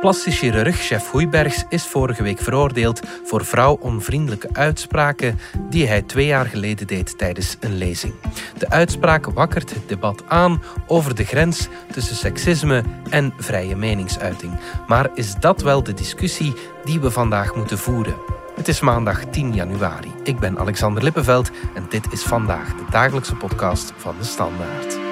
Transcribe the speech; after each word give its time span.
Plastisch 0.00 0.38
chirurg 0.38 0.76
Chef 0.76 1.12
is 1.68 1.86
vorige 1.86 2.22
week 2.22 2.38
veroordeeld 2.38 3.00
voor 3.24 3.44
vrouwonvriendelijke 3.44 4.48
uitspraken 4.52 5.38
die 5.70 5.86
hij 5.86 6.02
twee 6.02 6.26
jaar 6.26 6.46
geleden 6.46 6.86
deed 6.86 7.18
tijdens 7.18 7.56
een 7.60 7.76
lezing. 7.76 8.14
De 8.58 8.70
uitspraak 8.70 9.26
wakkert 9.26 9.74
het 9.74 9.88
debat 9.88 10.22
aan 10.28 10.62
over 10.86 11.14
de 11.14 11.24
grens 11.24 11.68
tussen 11.92 12.16
seksisme 12.16 12.82
en 13.10 13.32
vrije 13.38 13.76
meningsuiting. 13.76 14.52
Maar 14.86 15.10
is 15.14 15.34
dat 15.34 15.62
wel 15.62 15.82
de 15.82 15.94
discussie 15.94 16.54
die 16.84 17.00
we 17.00 17.10
vandaag 17.10 17.54
moeten 17.54 17.78
voeren? 17.78 18.16
Het 18.56 18.68
is 18.68 18.80
maandag 18.80 19.24
10 19.24 19.54
januari. 19.54 20.12
Ik 20.22 20.38
ben 20.38 20.58
Alexander 20.58 21.02
Lippenveld 21.02 21.50
en 21.74 21.86
dit 21.88 22.12
is 22.12 22.22
vandaag 22.22 22.74
de 22.74 22.84
dagelijkse 22.90 23.34
podcast 23.34 23.92
van 23.96 24.14
de 24.18 24.24
Standaard. 24.24 25.07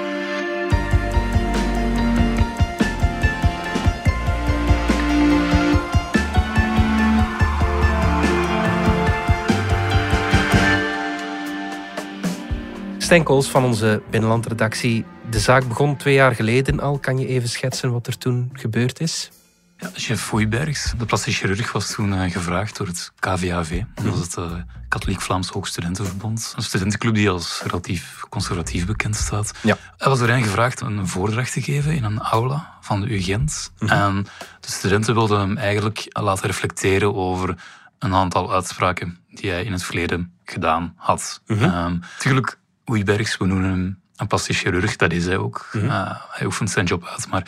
Stenkels 13.07 13.49
van 13.49 13.63
onze 13.63 14.01
binnenlandredactie. 14.09 15.05
De 15.29 15.39
zaak 15.39 15.67
begon 15.67 15.95
twee 15.95 16.13
jaar 16.13 16.35
geleden 16.35 16.79
al. 16.79 16.99
Kan 16.99 17.17
je 17.17 17.27
even 17.27 17.49
schetsen 17.49 17.91
wat 17.91 18.07
er 18.07 18.17
toen 18.17 18.49
gebeurd 18.53 18.99
is? 18.99 19.31
Ja, 19.77 19.89
chef 19.93 20.21
Foybergs, 20.21 20.93
de 20.97 21.05
plastisch 21.05 21.37
chirurg, 21.37 21.71
was 21.71 21.91
toen 21.91 22.13
uh, 22.13 22.31
gevraagd 22.31 22.77
door 22.77 22.87
het 22.87 23.11
KVAV. 23.19 23.81
Dat 23.95 24.05
was 24.05 24.19
het 24.19 24.35
uh, 24.37 24.51
Katholiek 24.87 25.21
Vlaams 25.21 25.49
Hoogstudentenverbond. 25.49 26.53
Een 26.55 26.63
studentenclub 26.63 27.13
die 27.13 27.29
als 27.29 27.61
relatief 27.63 28.23
conservatief 28.29 28.85
bekend 28.85 29.15
staat. 29.15 29.51
Ja. 29.63 29.77
Hij 29.97 30.09
was 30.09 30.21
erin 30.21 30.43
gevraagd 30.43 30.81
een 30.81 31.07
voordracht 31.07 31.53
te 31.53 31.61
geven 31.61 31.95
in 31.95 32.03
een 32.03 32.19
aula 32.19 32.77
van 32.81 33.01
de 33.01 33.15
UGent. 33.15 33.71
-hmm. 33.77 33.89
En 33.89 34.23
de 34.59 34.71
studenten 34.71 35.13
wilden 35.13 35.39
hem 35.39 35.57
eigenlijk 35.57 36.05
laten 36.09 36.45
reflecteren 36.45 37.15
over 37.15 37.55
een 37.99 38.13
aantal 38.13 38.53
uitspraken 38.53 39.19
die 39.29 39.51
hij 39.51 39.63
in 39.63 39.71
het 39.71 39.83
verleden 39.83 40.33
gedaan 40.43 40.93
had. 40.95 41.41
-hmm. 41.45 41.63
um, 41.63 41.99
natuurlijk 41.99 42.57
Oeibergs, 42.89 43.37
we 43.37 43.45
noemen 43.45 43.69
hem 43.69 43.99
een 44.15 44.27
plastisch 44.27 44.59
chirurg, 44.59 44.95
dat 44.95 45.11
is 45.11 45.25
hij 45.25 45.37
ook. 45.37 45.69
Mm 45.71 45.81
-hmm. 45.81 45.89
uh, 45.89 46.11
hij 46.29 46.45
oefent 46.45 46.69
zijn 46.69 46.85
job 46.85 47.05
uit, 47.05 47.27
maar 47.27 47.47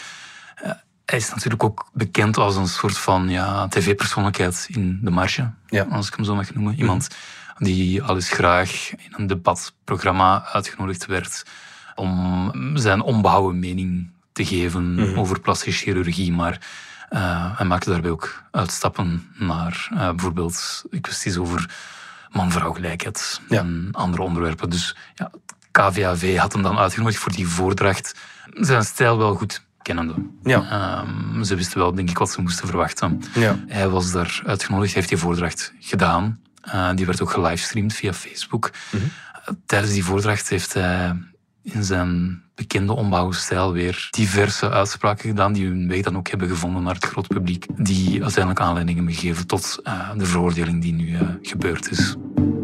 uh, 0.63 0.71
hij 1.05 1.17
is 1.17 1.29
natuurlijk 1.29 1.63
ook 1.63 1.89
bekend 1.93 2.37
als 2.37 2.55
een 2.55 2.67
soort 2.67 2.97
van 2.97 3.29
ja, 3.29 3.67
tv-persoonlijkheid 3.67 4.67
in 4.69 4.99
de 5.01 5.09
marge, 5.09 5.51
ja. 5.67 5.83
als 5.83 6.07
ik 6.07 6.15
hem 6.15 6.25
zo 6.25 6.35
mag 6.35 6.53
noemen. 6.53 6.75
Iemand 6.75 7.09
mm 7.09 7.17
-hmm. 7.55 7.65
die 7.65 8.03
al 8.03 8.15
eens 8.15 8.29
graag 8.29 8.91
in 8.91 9.13
een 9.15 9.27
debatprogramma 9.27 10.45
uitgenodigd 10.45 11.05
werd 11.05 11.43
om 11.95 12.51
zijn 12.73 13.01
onbehouden 13.01 13.59
mening 13.59 14.11
te 14.31 14.45
geven 14.45 14.91
mm 14.91 14.97
-hmm. 14.97 15.19
over 15.19 15.39
plastische 15.39 15.83
chirurgie, 15.83 16.31
maar 16.31 16.61
uh, 17.09 17.57
hij 17.57 17.65
maakte 17.65 17.89
daarbij 17.89 18.11
ook 18.11 18.43
uitstappen 18.51 19.29
naar 19.37 19.87
bijvoorbeeld 19.91 20.83
kwesties 21.01 21.37
over 21.37 21.69
man-vrouw 22.31 22.73
gelijkheid 22.73 23.41
ja. 23.49 23.59
en 23.59 23.89
andere 23.91 24.23
onderwerpen. 24.23 24.69
Dus 24.69 24.95
ja, 25.15 25.31
KVAV 25.71 26.37
had 26.37 26.53
hem 26.53 26.61
dan 26.61 26.77
uitgenodigd 26.77 27.17
voor 27.17 27.31
die 27.31 27.47
voordracht. 27.47 28.15
Zijn 28.53 28.83
stijl 28.83 29.17
wel 29.17 29.35
goed 29.35 29.63
kennende. 29.81 30.13
Ja. 30.43 31.01
Um, 31.01 31.43
ze 31.43 31.55
wisten 31.55 31.77
wel, 31.77 31.93
denk 31.93 32.09
ik, 32.09 32.17
wat 32.17 32.31
ze 32.31 32.41
moesten 32.41 32.67
verwachten. 32.67 33.21
Ja. 33.33 33.59
Hij 33.67 33.89
was 33.89 34.11
daar 34.11 34.41
uitgenodigd, 34.45 34.93
heeft 34.93 35.09
die 35.09 35.17
voordracht 35.17 35.73
gedaan. 35.79 36.39
Uh, 36.67 36.89
die 36.95 37.05
werd 37.05 37.21
ook 37.21 37.31
gelivestreamd 37.31 37.93
via 37.93 38.13
Facebook. 38.13 38.71
Mm 38.91 38.99
-hmm. 38.99 39.11
Tijdens 39.65 39.93
die 39.93 40.03
voordracht 40.03 40.49
heeft 40.49 40.73
hij 40.73 41.15
in 41.63 41.83
zijn 41.83 42.43
bekende 42.55 42.93
onbouwstijl 42.93 43.71
weer 43.71 44.07
diverse 44.11 44.69
uitspraken 44.69 45.29
gedaan 45.29 45.53
die 45.53 45.67
hun 45.67 45.87
weg 45.87 46.01
dan 46.01 46.17
ook 46.17 46.27
hebben 46.27 46.47
gevonden 46.47 46.83
naar 46.83 46.93
het 46.93 47.05
groot 47.05 47.27
publiek. 47.27 47.65
Die 47.77 48.21
uiteindelijk 48.21 48.65
aanleiding 48.65 48.97
hebben 48.97 49.15
gegeven 49.15 49.47
tot 49.47 49.79
uh, 49.83 50.09
de 50.17 50.25
veroordeling 50.25 50.81
die 50.81 50.93
nu 50.93 51.07
uh, 51.07 51.21
gebeurd 51.41 51.91
is. 51.91 52.15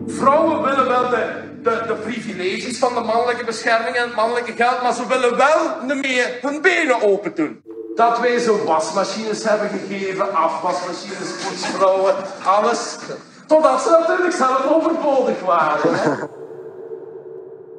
Vrouwen 0.07 0.63
willen 0.63 0.87
wel 0.87 1.09
de, 1.09 1.43
de, 1.63 1.83
de, 1.87 1.93
privileges 1.93 2.77
van 2.77 2.93
de 2.93 2.99
mannelijke 2.99 3.45
bescherming 3.45 3.95
en 3.95 4.03
het 4.03 4.15
mannelijke 4.15 4.51
geld, 4.51 4.81
maar 4.81 4.93
ze 4.93 5.07
willen 5.07 5.37
wel 5.37 5.95
meer 5.95 6.37
hun 6.41 6.61
benen 6.61 7.01
open 7.01 7.35
doen. 7.35 7.61
Dat 7.95 8.19
wij 8.19 8.39
zo 8.39 8.63
wasmachines 8.65 9.43
hebben 9.43 9.69
gegeven, 9.69 10.33
afwasmachines, 10.33 11.29
poetsvrouwen, 11.47 12.15
alles. 12.43 12.97
Totdat 13.47 13.81
ze 13.81 13.89
natuurlijk 13.89 14.35
zelf 14.35 14.65
overbodig 14.71 15.39
waren. 15.39 16.29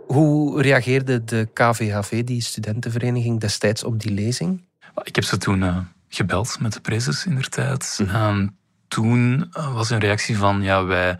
Hoe 0.06 0.62
reageerde 0.62 1.24
de 1.24 1.48
KVHV, 1.52 2.24
die 2.24 2.42
studentenvereniging, 2.42 3.40
destijds 3.40 3.84
op 3.84 4.00
die 4.00 4.12
lezing? 4.12 4.64
Ik 5.02 5.14
heb 5.14 5.24
ze 5.24 5.36
toen 5.36 5.62
uh, 5.62 5.78
gebeld 6.08 6.60
met 6.60 6.72
de 6.72 6.80
prezes 6.80 7.26
in 7.26 7.34
der 7.34 7.48
tijd. 7.48 7.98
Mm 8.00 8.08
-hmm. 8.08 8.38
um, 8.38 8.56
toen 8.88 9.48
was 9.52 9.90
een 9.90 9.98
reactie 9.98 10.36
van, 10.36 10.62
ja, 10.62 10.84
wij 10.84 11.18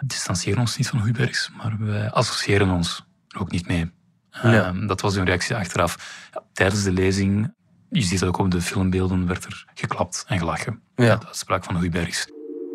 distancieren 0.00 0.60
ons 0.60 0.76
niet 0.76 0.88
van 0.88 1.02
Hubergs, 1.02 1.50
maar 1.56 1.76
wij 1.78 2.10
associëren 2.10 2.70
ons 2.70 3.04
er 3.28 3.40
ook 3.40 3.50
niet 3.50 3.68
mee. 3.68 3.90
Ja. 4.30 4.68
Um, 4.68 4.86
dat 4.86 5.00
was 5.00 5.14
een 5.14 5.24
reactie 5.24 5.56
achteraf. 5.56 6.28
Ja, 6.32 6.42
tijdens 6.52 6.82
de 6.82 6.92
lezing, 6.92 7.54
je 7.90 8.02
ziet 8.02 8.22
ook 8.22 8.38
op 8.38 8.50
de 8.50 8.60
filmbeelden, 8.60 9.26
werd 9.26 9.44
er 9.44 9.64
geklapt 9.74 10.24
en 10.26 10.38
gelachen. 10.38 10.80
Ja. 10.94 11.16
De 11.16 11.26
uitspraak 11.26 11.64
van 11.64 11.80
Hubergs. 11.80 12.26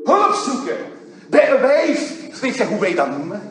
Hulp 0.03 0.33
zoeken! 0.45 0.77
Bij 1.29 1.51
een 1.51 1.61
wijf! 1.61 2.39
Weet 2.41 2.55
je 2.55 2.65
hoe 2.65 2.79
wij 2.79 2.95
dat 2.95 3.09
noemen? 3.09 3.41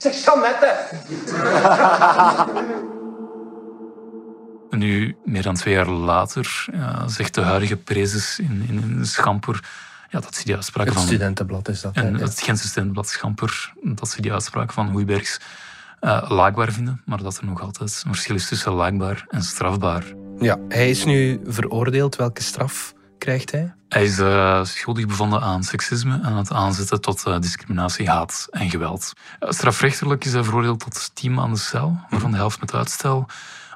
Zeg, 0.00 0.24
Jeannette! 0.24 0.76
Nu, 4.70 5.16
meer 5.24 5.42
dan 5.42 5.54
twee 5.54 5.74
jaar 5.74 5.88
later, 5.88 6.66
ja, 6.72 7.08
zegt 7.08 7.34
de 7.34 7.40
huidige 7.40 7.76
prezes 7.76 8.38
in, 8.38 8.64
in, 8.68 8.96
in 8.98 9.06
Schamper 9.06 9.64
ja, 10.10 10.20
dat 10.20 10.34
ze 10.34 10.44
die 10.44 10.54
uitspraken 10.54 10.92
het 10.92 11.00
van... 11.00 11.08
Het 11.08 11.16
studentenblad 11.16 11.68
is 11.68 11.80
dat. 11.80 11.94
En 11.94 12.14
het 12.14 12.40
Gentse 12.40 12.66
studentenblad 12.66 13.08
Schamper, 13.08 13.72
dat 13.82 14.08
ze 14.08 14.22
die 14.22 14.32
uitspraken 14.32 14.74
van 14.74 14.88
Hoeibergs 14.88 15.40
uh, 16.00 16.26
laakbaar 16.28 16.72
vinden, 16.72 17.02
maar 17.04 17.22
dat 17.22 17.36
er 17.36 17.44
nog 17.44 17.60
altijd 17.60 18.02
een 18.04 18.12
verschil 18.12 18.34
is 18.34 18.48
tussen 18.48 18.72
laakbaar 18.72 19.24
en 19.28 19.42
strafbaar. 19.42 20.04
Ja, 20.38 20.58
hij 20.68 20.90
is 20.90 21.04
nu 21.04 21.40
veroordeeld. 21.44 22.16
Welke 22.16 22.42
straf 22.42 22.94
krijgt 23.20 23.50
hij? 23.50 23.72
Hij 23.88 24.04
is 24.04 24.18
uh, 24.18 24.64
schuldig 24.64 25.06
bevonden 25.06 25.40
aan 25.40 25.62
seksisme 25.62 26.20
en 26.22 26.34
het 26.34 26.52
aanzetten 26.52 27.00
tot 27.00 27.24
uh, 27.28 27.38
discriminatie, 27.38 28.08
haat 28.08 28.46
en 28.50 28.70
geweld. 28.70 29.12
Uh, 29.40 29.50
strafrechtelijk 29.50 30.24
is 30.24 30.32
hij 30.32 30.44
veroordeeld 30.44 30.80
tot 30.80 31.10
10 31.14 31.34
maanden 31.34 31.58
cel, 31.58 31.96
waarvan 32.10 32.30
de 32.30 32.36
helft 32.36 32.60
met 32.60 32.74
uitstel. 32.74 33.26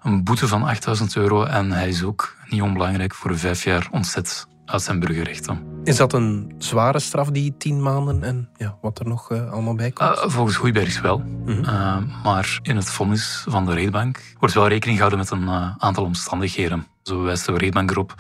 Een 0.03 0.25
boete 0.25 0.49
van 0.49 0.63
8000 0.63 1.17
euro 1.17 1.45
en 1.45 1.71
hij 1.71 1.89
is 1.89 2.03
ook, 2.03 2.37
niet 2.49 2.63
onbelangrijk, 2.63 3.15
voor 3.15 3.39
vijf 3.39 3.65
jaar 3.65 3.89
ontzet 3.91 4.47
uit 4.65 4.83
zijn 4.83 5.01
burgerrechten. 5.01 5.63
Is 5.85 5.97
dat 5.97 6.13
een 6.13 6.55
zware 6.59 6.99
straf, 6.99 7.31
die 7.31 7.55
tien 7.59 7.83
maanden 7.83 8.23
en 8.23 8.49
ja, 8.57 8.77
wat 8.81 8.99
er 8.99 9.07
nog 9.07 9.31
uh, 9.31 9.53
allemaal 9.53 9.75
bij 9.75 9.91
komt? 9.91 10.19
Volgens 10.27 10.57
Goeibergs 10.57 11.01
wel. 11.01 11.19
Mm 11.19 11.47
-hmm. 11.47 11.65
uh, 11.65 11.97
maar 12.25 12.59
in 12.63 12.77
het 12.77 12.91
vonnis 12.91 13.45
van 13.49 13.67
de 13.67 13.75
rechtbank 13.75 14.23
wordt 14.39 14.55
wel 14.55 14.69
rekening 14.69 14.99
gehouden 14.99 15.19
met 15.19 15.31
een 15.31 15.75
aantal 15.79 16.05
omstandigheden. 16.05 16.87
Zo 17.03 17.23
wijst 17.23 17.47
de 17.47 17.57
rechtbank 17.57 17.91
erop 17.91 18.15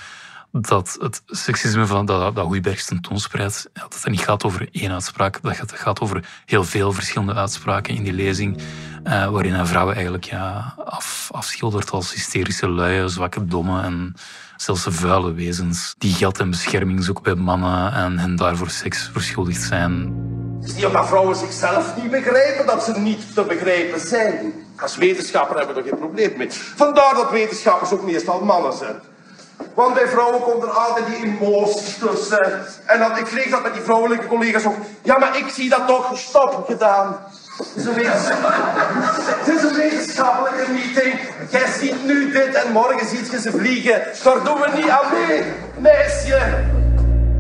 dat 0.60 0.96
het 1.00 1.22
seksisme 1.26 1.86
van, 1.86 2.06
dat, 2.06 2.34
dat 2.34 2.46
Goeibergs 2.46 2.86
tentoonspreidt, 2.86 3.70
dat 3.72 3.94
het 3.94 4.06
niet 4.06 4.20
gaat 4.20 4.44
over 4.44 4.68
één 4.72 4.92
uitspraak, 4.92 5.42
dat 5.42 5.56
het 5.56 5.72
gaat 5.72 6.00
over 6.00 6.28
heel 6.46 6.64
veel 6.64 6.92
verschillende 6.92 7.34
uitspraken 7.34 7.94
in 7.94 8.02
die 8.02 8.12
lezing, 8.12 8.58
waarin 9.04 9.52
hij 9.52 9.66
vrouwen 9.66 9.94
eigenlijk 9.94 10.24
ja, 10.24 10.74
af, 10.84 11.28
afschildert 11.32 11.90
als 11.90 12.12
hysterische 12.12 12.68
luie, 12.68 13.08
zwakke 13.08 13.46
dommen 13.46 13.84
en 13.84 14.14
zelfs 14.56 14.86
vuile 14.88 15.32
wezens 15.32 15.94
die 15.98 16.12
geld 16.12 16.38
en 16.38 16.50
bescherming 16.50 17.04
zoeken 17.04 17.22
bij 17.22 17.34
mannen 17.34 17.92
en 17.92 18.18
hen 18.18 18.36
daarvoor 18.36 18.70
seks 18.70 19.10
verschuldigd 19.12 19.62
zijn. 19.62 20.22
Het 20.60 20.68
is 20.68 20.74
niet 20.74 20.86
omdat 20.86 21.06
vrouwen 21.06 21.36
zichzelf 21.36 22.02
niet 22.02 22.10
begrijpen 22.10 22.66
dat 22.66 22.84
ze 22.84 22.98
niet 22.98 23.34
te 23.34 23.42
begrijpen 23.42 24.00
zijn. 24.00 24.52
Als 24.76 24.96
wetenschapper 24.96 25.56
hebben 25.56 25.74
we 25.74 25.80
er 25.82 25.88
geen 25.88 25.98
probleem 25.98 26.36
mee. 26.36 26.50
Vandaar 26.50 27.14
dat 27.14 27.30
wetenschappers 27.30 27.92
ook 27.92 28.02
meestal 28.02 28.44
mannen 28.44 28.72
zijn. 28.72 28.96
Want 29.74 29.94
bij 29.94 30.08
vrouwen 30.08 30.40
komt 30.40 30.62
er 30.62 30.70
altijd 30.70 31.06
die 31.06 31.24
emoties 31.24 31.98
tussen. 31.98 32.62
En 32.86 32.98
dat, 32.98 33.18
ik 33.18 33.24
kreeg 33.24 33.50
dat 33.50 33.62
met 33.62 33.72
die 33.72 33.82
vrouwelijke 33.82 34.26
collega's 34.26 34.64
ook. 34.64 34.76
Ja, 35.02 35.18
maar 35.18 35.36
ik 35.36 35.48
zie 35.48 35.68
dat 35.68 35.86
toch 35.86 36.18
stop 36.18 36.64
gedaan. 36.66 37.16
Het 37.56 37.76
is 37.76 39.62
een 39.62 39.74
wetenschappelijke 39.74 40.72
meeting. 40.72 41.20
Jij 41.50 41.66
ziet 41.78 42.04
nu 42.04 42.32
dit 42.32 42.54
en 42.54 42.72
morgen 42.72 43.06
ziet 43.06 43.30
je 43.30 43.40
ze 43.40 43.50
vliegen. 43.50 44.02
Daar 44.24 44.44
doen 44.44 44.60
we 44.60 44.70
niet 44.74 44.88
aan 44.88 45.12
mee, 45.12 45.42
meisje. 45.78 46.64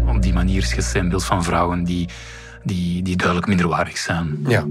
Op 0.08 0.22
die 0.22 0.32
manier 0.32 0.62
schetst 0.62 0.94
een 0.94 1.08
beeld 1.08 1.24
van 1.24 1.44
vrouwen 1.44 1.84
die, 1.84 2.08
die, 2.62 3.02
die 3.02 3.16
duidelijk 3.16 3.48
minderwaardig 3.48 3.98
zijn. 3.98 4.38
Ja. 4.46 4.64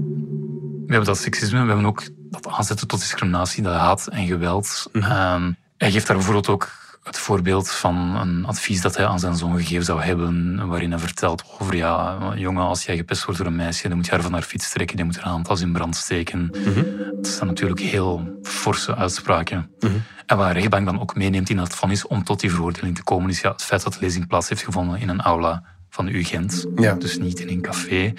We 0.86 0.90
hebben 0.90 1.04
dat 1.14 1.18
seksisme, 1.18 1.60
we 1.60 1.66
hebben 1.66 1.86
ook 1.86 2.02
dat 2.30 2.46
aanzetten 2.48 2.86
tot 2.86 3.00
discriminatie, 3.00 3.62
dat 3.62 3.74
haat 3.74 4.06
en 4.06 4.26
geweld. 4.26 4.88
Mm 4.92 5.02
-hmm. 5.02 5.42
um, 5.42 5.56
hij 5.76 5.90
geeft 5.90 6.06
daar 6.06 6.16
bijvoorbeeld 6.16 6.48
ook 6.48 6.70
het 7.04 7.18
voorbeeld 7.18 7.70
van 7.70 8.16
een 8.16 8.44
advies 8.44 8.80
dat 8.80 8.96
hij 8.96 9.06
aan 9.06 9.18
zijn 9.18 9.36
zoon 9.36 9.56
gegeven 9.56 9.84
zou 9.84 10.02
hebben, 10.02 10.66
waarin 10.68 10.90
hij 10.90 10.98
vertelt 10.98 11.44
over, 11.58 11.76
ja, 11.76 12.18
jongen, 12.36 12.62
als 12.62 12.84
jij 12.84 12.96
gepest 12.96 13.24
wordt 13.24 13.38
door 13.38 13.48
een 13.48 13.56
meisje, 13.56 13.88
dan 13.88 13.96
moet 13.96 14.06
je 14.06 14.12
haar 14.12 14.22
van 14.22 14.32
haar 14.32 14.42
fiets 14.42 14.70
trekken, 14.70 14.96
die 14.96 15.04
moet 15.04 15.16
haar 15.20 15.32
hand 15.32 15.48
als 15.48 15.60
in 15.60 15.72
brand 15.72 15.96
steken. 15.96 16.38
Mm 16.38 16.84
Dat 17.20 17.32
zijn 17.32 17.48
natuurlijk 17.48 17.80
heel 17.80 18.38
forse 18.42 18.94
uitspraken. 18.96 19.70
Mhm. 19.80 19.92
En 20.26 20.36
waar 20.36 20.52
rechtbank 20.52 20.86
dan 20.86 21.00
ook 21.00 21.14
meeneemt 21.14 21.50
in 21.50 21.56
dat 21.56 21.74
vonnis 21.74 22.06
om 22.06 22.24
tot 22.24 22.40
die 22.40 22.50
veroordeling 22.50 22.96
te 22.96 23.02
komen, 23.02 23.30
is 23.30 23.40
ja, 23.40 23.52
het 23.52 23.62
feit 23.62 23.82
dat 23.82 23.92
de 23.92 23.98
lezing 24.00 24.26
plaats 24.26 24.48
heeft 24.48 24.62
gevonden 24.62 25.00
in 25.00 25.08
een 25.08 25.20
aula 25.20 25.64
van 25.90 26.06
de 26.06 26.12
UGent, 26.12 26.66
ja. 26.76 26.94
dus 26.94 27.18
niet 27.18 27.40
in 27.40 27.48
een 27.48 27.60
café 27.60 28.12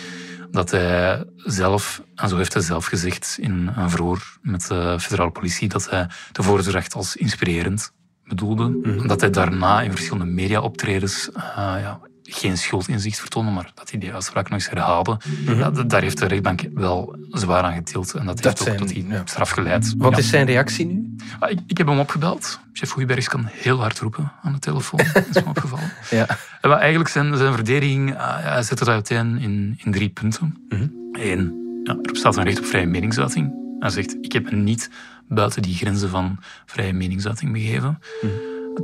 dat 0.51 0.71
hij 0.71 1.23
zelf, 1.37 2.01
en 2.15 2.29
zo 2.29 2.37
heeft 2.37 2.53
hij 2.53 2.61
zelf 2.61 2.85
gezegd 2.85 3.37
in 3.39 3.71
een 3.75 3.89
verhoor 3.89 4.37
met 4.41 4.67
de 4.67 4.97
federale 4.99 5.31
politie, 5.31 5.67
dat 5.67 5.89
hij 5.89 6.07
de 6.31 6.43
voordracht 6.43 6.93
als 6.93 7.15
inspirerend 7.15 7.91
bedoelde. 8.27 8.63
Mm 8.63 9.07
Dat 9.07 9.21
hij 9.21 9.29
daarna 9.29 9.81
in 9.81 9.91
verschillende 9.91 10.31
mediaoptredens 10.31 11.29
uh, 11.37 11.43
ja, 11.55 11.99
geen 12.23 12.57
schuldinzicht 12.57 13.19
vertonen, 13.19 13.53
maar 13.53 13.71
dat 13.73 13.89
hij 13.89 13.99
die 13.99 14.13
uitspraak 14.13 14.49
nog 14.49 14.59
eens 14.59 14.69
herhaalde. 14.69 15.17
Mhm. 15.45 15.87
daar 15.87 16.01
heeft 16.01 16.17
de 16.17 16.25
rechtbank 16.25 16.61
wel 16.73 17.15
zwaar 17.31 17.63
aan 17.63 17.73
getild. 17.73 18.13
En 18.13 18.25
dat, 18.25 18.43
heeft 18.43 18.69
ook 18.69 18.77
tot 18.77 18.87
die 18.87 19.07
straf 19.25 19.49
geleid. 19.49 19.93
Wat 19.97 20.17
is 20.17 20.29
zijn 20.29 20.45
reactie 20.45 20.85
nu? 20.85 21.15
Ah, 21.39 21.51
ik, 21.51 21.59
ik, 21.67 21.77
heb 21.77 21.87
hem 21.87 21.99
opgebeld. 21.99 22.59
Chef 22.73 22.89
Goeibergs 22.89 23.27
kan 23.27 23.45
heel 23.51 23.79
hard 23.79 23.99
roepen 23.99 24.31
aan 24.41 24.53
de 24.53 24.59
telefoon. 24.59 24.99
is 24.99 25.13
me 25.33 25.43
opgevallen. 25.55 25.91
ja. 26.09 26.27
En 26.61 26.69
wat 26.69 26.79
eigenlijk 26.79 27.09
zijn, 27.09 27.37
zijn 27.37 27.53
verdediging, 27.53 28.17
ah, 28.17 28.43
hij 28.43 28.63
zet 28.63 28.79
het 28.79 28.87
uiteen 28.87 29.37
in, 29.37 29.79
in 29.83 29.91
drie 29.91 30.09
punten. 30.09 30.57
Mhm. 30.69 30.87
Eén, 31.11 31.53
ja, 31.83 31.97
er 32.01 32.11
bestaat 32.11 32.37
een 32.37 32.43
recht 32.43 32.59
op 32.59 32.65
vrije 32.65 32.85
meningsuiting. 32.85 33.53
Hij 33.79 33.89
zegt, 33.89 34.17
ik 34.21 34.31
heb 34.31 34.51
niet 34.51 34.89
buiten 35.27 35.61
die 35.61 35.75
grenzen 35.75 36.09
van 36.09 36.39
vrije 36.65 36.93
meningsuiting 36.93 37.51
begeven. 37.51 37.99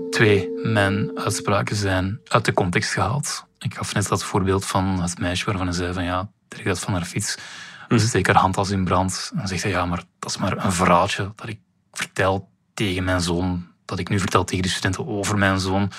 Twee, 0.10 0.50
mijn 0.64 1.12
uitspraken 1.16 1.76
zijn 1.76 2.20
uit 2.28 2.46
de 2.46 2.54
context 2.54 2.92
gehaald. 2.92 3.46
Ik 3.60 3.76
gaf 3.76 3.94
net 3.94 4.08
dat 4.08 4.24
voorbeeld 4.24 4.66
van 4.66 5.02
het 5.02 5.20
meisje 5.20 5.46
waarvan 5.46 5.66
hij 5.66 5.76
zei 5.76 5.94
van 5.94 6.04
ja, 6.04 6.30
trek 6.48 6.66
dat 6.66 6.80
van 6.80 6.94
haar 6.94 7.06
fiets. 7.06 7.32
Ze 7.32 7.98
mhm. 7.98 8.00
steekt 8.06 8.28
haar 8.28 8.36
hand 8.36 8.58
als 8.58 8.70
in 8.70 8.84
brand. 8.84 9.32
En 9.36 9.48
zegt 9.48 9.64
hij 9.64 9.72
ja, 9.72 9.86
maar 9.86 10.04
dat 10.20 10.30
is 10.30 10.38
maar 10.38 10.66
een 10.66 10.72
verhaaltje 10.72 11.32
dat 11.36 11.48
ik 11.50 11.60
vertel 11.92 12.50
tegen 12.74 13.04
mijn 13.04 13.22
zoon. 13.22 13.68
Dat 13.86 14.00
ik 14.00 14.10
nu 14.10 14.20
vertel 14.20 14.44
tegen 14.44 14.64
de 14.64 14.70
studenten 14.70 15.08
over 15.08 15.38
mijn 15.38 15.60
zoon. 15.60 15.92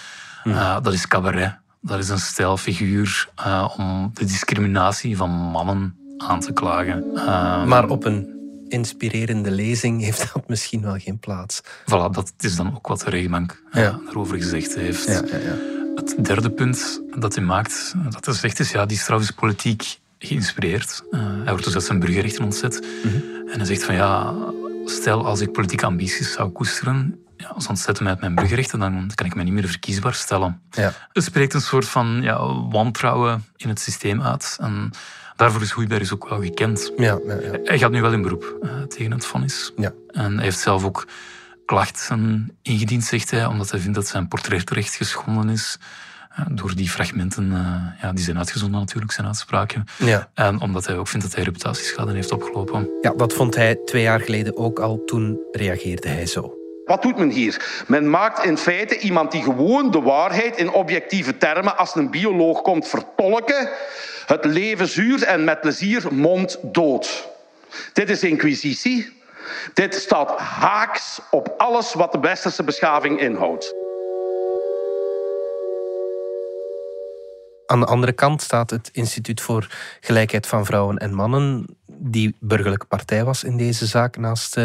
Mhm. 0.44 0.56
Eh, 0.56 0.82
dat 0.82 0.92
is 0.92 1.06
cabaret. 1.06 1.60
Dat 1.80 1.98
is 1.98 2.08
een 2.08 2.18
stijlfiguur 2.18 3.28
uh, 3.46 3.74
om 3.76 4.10
de 4.14 4.24
discriminatie 4.24 5.16
van 5.16 5.30
mannen 5.30 5.96
aan 6.18 6.40
te 6.40 6.52
klagen. 6.52 7.04
Uh, 7.14 7.64
maar 7.64 7.88
op 7.88 8.04
een 8.04 8.41
inspirerende 8.72 9.50
lezing 9.50 10.00
heeft 10.00 10.32
dat 10.32 10.48
misschien 10.48 10.82
wel 10.82 10.98
geen 10.98 11.18
plaats. 11.18 11.62
Voilà, 11.62 12.10
dat 12.10 12.32
is 12.38 12.56
dan 12.56 12.74
ook 12.74 12.86
wat 12.86 13.00
de 13.00 13.10
rechtbank 13.10 13.62
eh, 13.70 13.82
ja. 13.82 14.00
daarover 14.04 14.36
gezegd 14.36 14.74
heeft. 14.74 15.06
Ja, 15.06 15.22
ja, 15.24 15.56
het 15.94 16.24
derde 16.24 16.50
punt 16.50 17.02
dat 17.18 17.34
hij 17.34 17.44
maakt, 17.44 17.94
dat 18.10 18.24
hij 18.24 18.34
zegt 18.34 18.58
is, 18.58 18.70
ja, 18.70 18.86
die 18.86 18.98
straf 18.98 19.20
is 19.20 19.30
politiek 19.30 20.00
geïnspireerd. 20.18 21.02
Uh, 21.10 21.20
hij 21.20 21.50
wordt 21.50 21.64
dus 21.64 21.74
uit 21.74 21.84
zijn 21.84 22.00
burgerrechten 22.00 22.44
ontzet. 22.44 22.86
Mhm. 23.04 23.16
En 23.50 23.56
hij 23.56 23.66
zegt 23.66 23.84
van 23.84 23.94
ja, 23.94 24.34
stel 24.84 25.26
als 25.26 25.40
ik 25.40 25.52
politieke 25.52 25.86
ambities 25.86 26.32
zou 26.32 26.50
koesteren, 26.50 27.22
ja, 27.36 27.60
ze 27.60 27.68
ontzetten 27.68 28.02
mij 28.04 28.12
uit 28.12 28.20
mijn 28.20 28.34
burgerrechten, 28.34 28.78
dan 28.78 29.10
kan 29.14 29.26
ik 29.26 29.34
mij 29.34 29.44
niet 29.44 29.52
meer 29.52 29.68
verkiesbaar 29.68 30.14
stellen. 30.14 30.62
Ja. 30.70 30.92
Het 31.12 31.24
spreekt 31.24 31.54
een 31.54 31.60
soort 31.60 31.88
van 31.88 32.18
ja, 32.22 32.68
wantrouwen 32.68 33.44
in 33.56 33.68
het 33.68 33.80
systeem 33.80 34.22
uit. 34.22 34.56
En 34.60 34.90
Daarvoor 35.42 35.62
is 35.62 35.70
Hoeiberg 35.70 36.12
ook 36.12 36.28
wel 36.28 36.40
gekend. 36.40 36.92
Ja, 36.96 37.18
ja, 37.26 37.34
ja. 37.34 37.58
Hij 37.64 37.78
gaat 37.78 37.90
nu 37.90 38.00
wel 38.00 38.12
in 38.12 38.22
beroep 38.22 38.56
uh, 38.62 38.82
tegen 38.82 39.12
het 39.12 39.26
vonnis. 39.26 39.72
Ja. 39.76 39.92
En 40.06 40.34
hij 40.34 40.44
heeft 40.44 40.58
zelf 40.58 40.84
ook 40.84 41.06
klachten 41.66 42.56
ingediend, 42.62 43.04
zegt 43.04 43.30
hij, 43.30 43.46
omdat 43.46 43.70
hij 43.70 43.80
vindt 43.80 43.94
dat 43.94 44.06
zijn 44.06 44.28
portretrecht 44.28 44.94
geschonden 44.94 45.48
is. 45.48 45.78
Uh, 46.38 46.46
door 46.50 46.74
die 46.74 46.90
fragmenten, 46.90 47.44
uh, 47.52 48.02
ja, 48.02 48.12
die 48.12 48.24
zijn 48.24 48.38
uitgezonden 48.38 48.80
natuurlijk, 48.80 49.12
zijn 49.12 49.26
uitspraken. 49.26 49.84
Ja. 49.98 50.30
En 50.34 50.60
omdat 50.60 50.86
hij 50.86 50.96
ook 50.96 51.08
vindt 51.08 51.24
dat 51.26 51.34
hij 51.34 51.44
reputatieschade 51.44 52.12
heeft 52.12 52.32
opgelopen. 52.32 52.90
Ja, 53.00 53.12
dat 53.16 53.32
vond 53.32 53.54
hij 53.54 53.74
twee 53.84 54.02
jaar 54.02 54.20
geleden 54.20 54.56
ook 54.56 54.78
al. 54.78 55.02
Toen 55.04 55.38
reageerde 55.52 56.08
hij 56.08 56.26
zo. 56.26 56.54
Wat 56.84 57.02
doet 57.02 57.18
men 57.18 57.30
hier? 57.30 57.84
Men 57.86 58.10
maakt 58.10 58.44
in 58.44 58.58
feite 58.58 58.98
iemand 58.98 59.32
die 59.32 59.42
gewoon 59.42 59.90
de 59.90 60.00
waarheid 60.00 60.56
in 60.56 60.72
objectieve 60.72 61.36
termen 61.36 61.76
als 61.76 61.94
een 61.94 62.10
bioloog 62.10 62.62
komt 62.62 62.88
vertolken, 62.88 63.68
het 64.32 64.44
leven 64.44 64.88
zuur 64.88 65.22
en 65.22 65.44
met 65.44 65.60
plezier 65.60 66.14
mond 66.14 66.58
dood. 66.62 67.28
Dit 67.92 68.10
is 68.10 68.22
inquisitie. 68.22 69.20
Dit 69.74 69.94
staat 69.94 70.38
haaks 70.38 71.20
op 71.30 71.54
alles 71.56 71.94
wat 71.94 72.12
de 72.12 72.20
westerse 72.20 72.62
beschaving 72.62 73.20
inhoudt. 73.20 73.74
Aan 77.72 77.80
de 77.80 77.86
andere 77.86 78.12
kant 78.12 78.42
staat 78.42 78.70
het 78.70 78.90
Instituut 78.92 79.40
voor 79.40 79.68
Gelijkheid 80.00 80.46
van 80.46 80.64
Vrouwen 80.64 80.96
en 80.98 81.14
Mannen, 81.14 81.66
die 81.86 82.34
burgerlijke 82.40 82.86
partij 82.86 83.24
was 83.24 83.44
in 83.44 83.56
deze 83.56 83.86
zaak 83.86 84.16
naast 84.16 84.56
uh, 84.56 84.64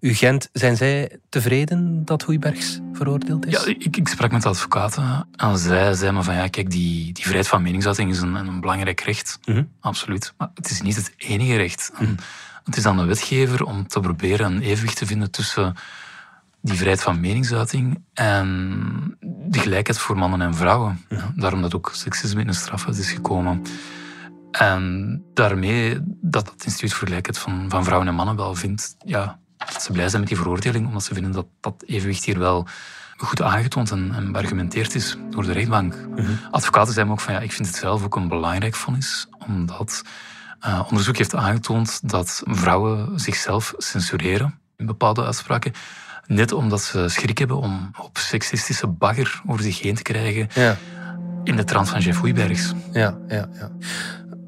UGent. 0.00 0.48
Zijn 0.52 0.76
zij 0.76 1.18
tevreden 1.28 2.04
dat 2.04 2.22
Hoeibergs 2.22 2.80
veroordeeld 2.92 3.46
is? 3.46 3.52
Ja, 3.52 3.74
ik, 3.78 3.96
ik 3.96 4.08
sprak 4.08 4.32
met 4.32 4.42
de 4.42 4.48
advocaten 4.48 5.28
en 5.36 5.58
zij 5.58 5.94
zei 5.94 6.12
me 6.12 6.22
van 6.22 6.34
ja, 6.34 6.48
kijk, 6.48 6.70
die, 6.70 7.12
die 7.12 7.22
vrijheid 7.22 7.48
van 7.48 7.62
meningsuiting 7.62 8.10
is 8.10 8.20
een, 8.20 8.34
een 8.34 8.60
belangrijk 8.60 9.00
recht. 9.00 9.38
Mhm. 9.44 9.64
Absoluut. 9.80 10.32
Maar 10.38 10.50
het 10.54 10.70
is 10.70 10.80
niet 10.80 10.96
het 10.96 11.12
enige 11.16 11.56
recht. 11.56 11.92
Het 12.64 12.76
is 12.76 12.86
aan 12.86 12.96
de 12.96 13.04
wetgever 13.04 13.64
om 13.64 13.88
te 13.88 14.00
proberen 14.00 14.52
een 14.52 14.62
evenwicht 14.62 14.96
te 14.96 15.06
vinden 15.06 15.30
tussen 15.30 15.74
die 16.66 16.76
vrijheid 16.76 17.02
van 17.02 17.20
meningsuiting 17.20 18.04
en 18.14 19.18
de 19.48 19.58
gelijkheid 19.58 19.98
voor 19.98 20.18
mannen 20.18 20.40
en 20.40 20.54
vrouwen. 20.54 21.04
Ja. 21.08 21.32
Daarom 21.34 21.62
dat 21.62 21.74
ook 21.74 21.90
seksisme 21.94 22.40
in 22.40 22.46
de 22.46 22.52
strafwet 22.52 22.98
is 22.98 23.10
gekomen. 23.10 23.62
En 24.50 25.22
daarmee 25.34 25.98
dat 26.20 26.50
het 26.50 26.64
Instituut 26.64 26.92
voor 26.92 27.06
Gelijkheid 27.06 27.38
van, 27.38 27.64
van 27.68 27.84
Vrouwen 27.84 28.08
en 28.08 28.14
Mannen 28.14 28.36
wel 28.36 28.54
vindt 28.54 28.96
ja, 28.98 29.38
dat 29.56 29.82
ze 29.82 29.92
blij 29.92 30.08
zijn 30.08 30.20
met 30.20 30.30
die 30.30 30.38
veroordeling, 30.38 30.86
omdat 30.86 31.04
ze 31.04 31.14
vinden 31.14 31.32
dat 31.32 31.46
dat 31.60 31.82
evenwicht 31.86 32.24
hier 32.24 32.38
wel 32.38 32.66
goed 33.16 33.42
aangetoond 33.42 33.90
en, 33.90 34.12
en 34.14 34.32
beargumenteerd 34.32 34.94
is 34.94 35.16
door 35.30 35.44
de 35.44 35.52
rechtbank. 35.52 35.94
Mhm. 36.16 36.30
Advocaten 36.50 36.92
zeiden 36.92 37.14
ook 37.14 37.20
van 37.20 37.34
ja, 37.34 37.40
ik 37.40 37.52
vind 37.52 37.68
het 37.68 37.76
zelf 37.76 38.04
ook 38.04 38.16
een 38.16 38.28
belangrijk 38.28 38.74
vonnis, 38.74 39.26
omdat 39.46 40.02
uh, 40.66 40.82
onderzoek 40.88 41.16
heeft 41.16 41.34
aangetoond 41.34 42.08
dat 42.08 42.42
vrouwen 42.44 43.20
zichzelf 43.20 43.74
censureren 43.76 44.58
in 44.76 44.86
bepaalde 44.86 45.24
uitspraken. 45.24 45.72
Net 46.26 46.52
omdat 46.52 46.82
ze 46.82 47.08
schrik 47.08 47.38
hebben 47.38 47.56
om 47.56 47.90
op 48.00 48.18
seksistische 48.18 48.86
bagger 48.86 49.42
over 49.46 49.62
zich 49.62 49.80
heen 49.80 49.94
te 49.94 50.02
krijgen. 50.02 50.48
Ja. 50.54 50.76
In 51.44 51.56
de 51.56 51.64
trant 51.64 51.88
van 51.88 52.00
Jeff 52.00 52.20
Hoeibergs. 52.20 52.72
Ja, 52.92 53.18
ja, 53.28 53.48
ja. 53.52 53.70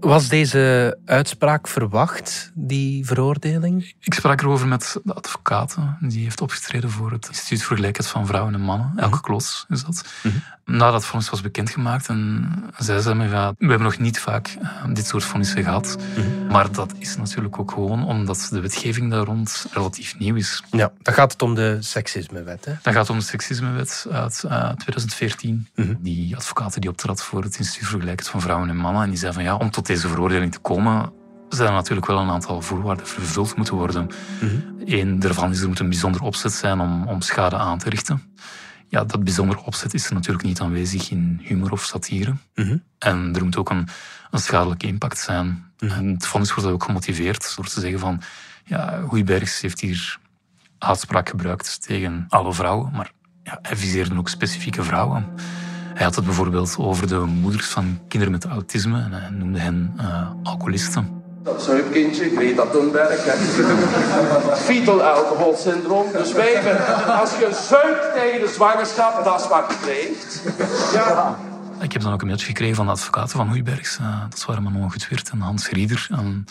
Was 0.01 0.29
deze 0.29 0.99
uitspraak 1.05 1.69
verwacht, 1.69 2.51
die 2.55 3.07
veroordeling? 3.07 3.95
Ik 4.01 4.15
sprak 4.15 4.41
erover 4.41 4.67
met 4.67 4.97
de 5.05 5.15
advocaten. 5.15 5.97
Die 6.01 6.23
heeft 6.23 6.41
opgetreden 6.41 6.91
voor 6.91 7.13
het 7.13 7.27
Instituut 7.29 7.63
voor 7.63 7.77
Gelijkheid 7.77 8.11
van 8.11 8.27
Vrouwen 8.27 8.55
en 8.55 8.61
Mannen. 8.61 8.93
Elke 8.97 9.15
mhm. 9.15 9.25
klos 9.25 9.65
is 9.69 9.85
dat. 9.85 10.05
Mm 10.23 10.33
Nadat 10.69 10.95
het 10.95 11.05
vonnis 11.05 11.31
was 11.31 11.41
bekendgemaakt. 11.41 12.09
En 12.09 12.49
zei 12.79 13.15
me, 13.15 13.29
ja, 13.29 13.53
we 13.59 13.67
hebben 13.67 13.83
nog 13.83 13.99
niet 13.99 14.21
vaak 14.21 14.57
uh, 14.63 14.95
dit 14.95 15.07
soort 15.07 15.25
vonnissen 15.25 15.63
gehad. 15.63 15.97
Mhm. 16.17 16.47
Maar 16.47 16.73
dat 16.73 16.93
is 16.99 17.17
natuurlijk 17.17 17.59
ook 17.59 17.71
gewoon 17.71 18.05
omdat 18.05 18.49
de 18.51 18.61
wetgeving 18.61 19.11
daar 19.11 19.25
rond 19.25 19.67
relatief 19.73 20.19
nieuw 20.19 20.35
is. 20.35 20.63
Ja, 20.71 20.93
dan 21.03 21.15
gaat 21.15 21.33
het 21.33 21.43
om 21.43 21.55
de 21.55 21.77
seksismewet. 21.81 22.65
Hè? 22.65 22.73
Dan 22.83 22.93
gaat 22.93 23.03
het 23.03 23.11
om 23.11 23.19
de 23.19 23.25
seksismewet 23.25 24.07
uit 24.11 24.43
uh, 24.47 24.53
eh, 24.53 24.71
2014. 24.71 25.69
Mhm. 25.75 25.95
Die 25.99 26.37
advocaten 26.37 26.81
die 26.81 26.91
optrad 26.91 27.23
voor 27.23 27.43
het 27.43 27.59
Instituut 27.59 27.89
voor 27.89 28.01
Gelijkheid 28.01 28.31
van 28.31 28.41
Vrouwen 28.41 28.69
en 28.69 28.77
Mannen. 28.77 29.03
En 29.03 29.09
die 29.09 29.19
zei 29.19 29.33
van 29.33 29.43
ja, 29.43 29.57
om 29.57 29.71
tot 29.71 29.87
deze 29.87 30.09
veroordeling 30.09 30.53
te 30.53 30.59
komen, 30.59 31.13
zijn 31.49 31.69
er 31.69 31.75
natuurlijk 31.75 32.07
wel 32.07 32.19
een 32.19 32.31
aantal 32.31 32.61
voorwaarden 32.63 33.07
vervuld 33.07 33.57
moeten 33.57 33.75
worden. 33.75 34.07
Mm 34.41 34.77
Eén 34.89 35.19
daarvan 35.19 35.51
is 35.51 35.61
er 35.61 35.69
moet 35.69 35.79
een 35.79 35.89
bijzonder 35.89 36.23
opzet 36.23 36.53
zijn 36.53 36.81
om, 36.81 37.09
om 37.09 37.21
schade 37.21 37.57
aan 37.57 37.79
te 37.79 37.89
richten. 37.89 38.23
Ja, 38.89 39.05
dat 39.05 39.25
bijzonder 39.25 39.59
opzet 39.59 39.95
is 39.95 40.07
er 40.07 40.15
natuurlijk 40.15 40.45
niet 40.45 40.61
aanwezig 40.61 41.11
in 41.11 41.41
humor 41.43 41.71
of 41.73 41.85
satire. 41.85 42.35
Mhm. 42.55 42.77
En 42.99 43.35
er 43.35 43.45
moet 43.45 43.57
ook 43.57 43.71
een, 43.71 43.89
een 44.31 44.39
schadelijke 44.39 44.87
impact 44.87 45.19
zijn. 45.19 45.65
Mhm. 45.79 45.93
En 45.93 46.07
het 46.07 46.27
vonnis 46.27 46.55
wordt 46.55 46.71
ook 46.71 46.85
gemotiveerd 46.85 47.57
door 47.57 47.67
te 47.67 47.81
zeggen 47.81 47.99
van... 47.99 48.21
Ja, 48.65 49.01
Hoeibergs 49.01 49.61
heeft 49.61 49.81
hier 49.81 50.19
uitspraak 50.79 51.29
gebruikt 51.29 51.83
tegen 51.83 52.25
alle 52.29 52.55
vrouwen, 52.55 52.93
maar 52.93 53.13
ja, 53.43 53.59
hij 53.63 53.77
viseerde 53.77 54.19
ook 54.19 54.29
specifieke 54.29 54.83
vrouwen. 54.83 55.27
Hij 55.95 56.05
had 56.05 56.17
het 56.17 56.25
bijvoorbeeld 56.25 56.77
over 56.79 57.09
de 57.09 57.19
moeders 57.19 57.67
van 57.67 57.99
kinderen 58.09 58.35
met 58.35 58.45
autisme 58.45 59.03
en 59.03 59.13
hij 59.13 59.31
noemde 59.31 59.59
hen 59.59 59.95
uh, 60.01 60.31
alcoholisten. 60.43 61.23
Dat 61.49 61.63
zuipkindje, 61.63 62.31
Greta 62.31 62.67
Thunberg. 62.67 63.21
Fetal 64.59 65.03
alcohol 65.03 65.57
syndroom. 65.57 66.13
Dus 66.13 66.33
wijven, 66.33 66.77
als 67.21 67.31
je 67.31 67.49
zuipt 67.69 68.15
tegen 68.15 68.41
de 68.41 68.49
zwangerschap, 68.55 69.25
dat 69.25 69.41
is 69.41 69.49
wat 69.49 69.65
je 69.69 69.77
krijgt. 69.83 70.43
Ja. 70.93 71.39
Ik 71.81 71.93
heb 71.93 72.03
dan 72.03 72.13
ook 72.13 72.21
een 72.21 72.27
mailtje 72.27 72.47
gekregen 72.47 72.75
van 72.75 72.87
de 72.87 72.93
advocaten 72.93 73.37
van 73.37 73.49
Hoeibergs. 73.49 73.99
Uh, 74.01 74.21
dat 74.29 74.45
waren 74.45 74.63
Manon 74.63 74.91
Goedweert 74.91 75.31
en 75.31 75.41
Hans 75.41 75.69
Rieder. 75.69 76.07
En 76.11 76.45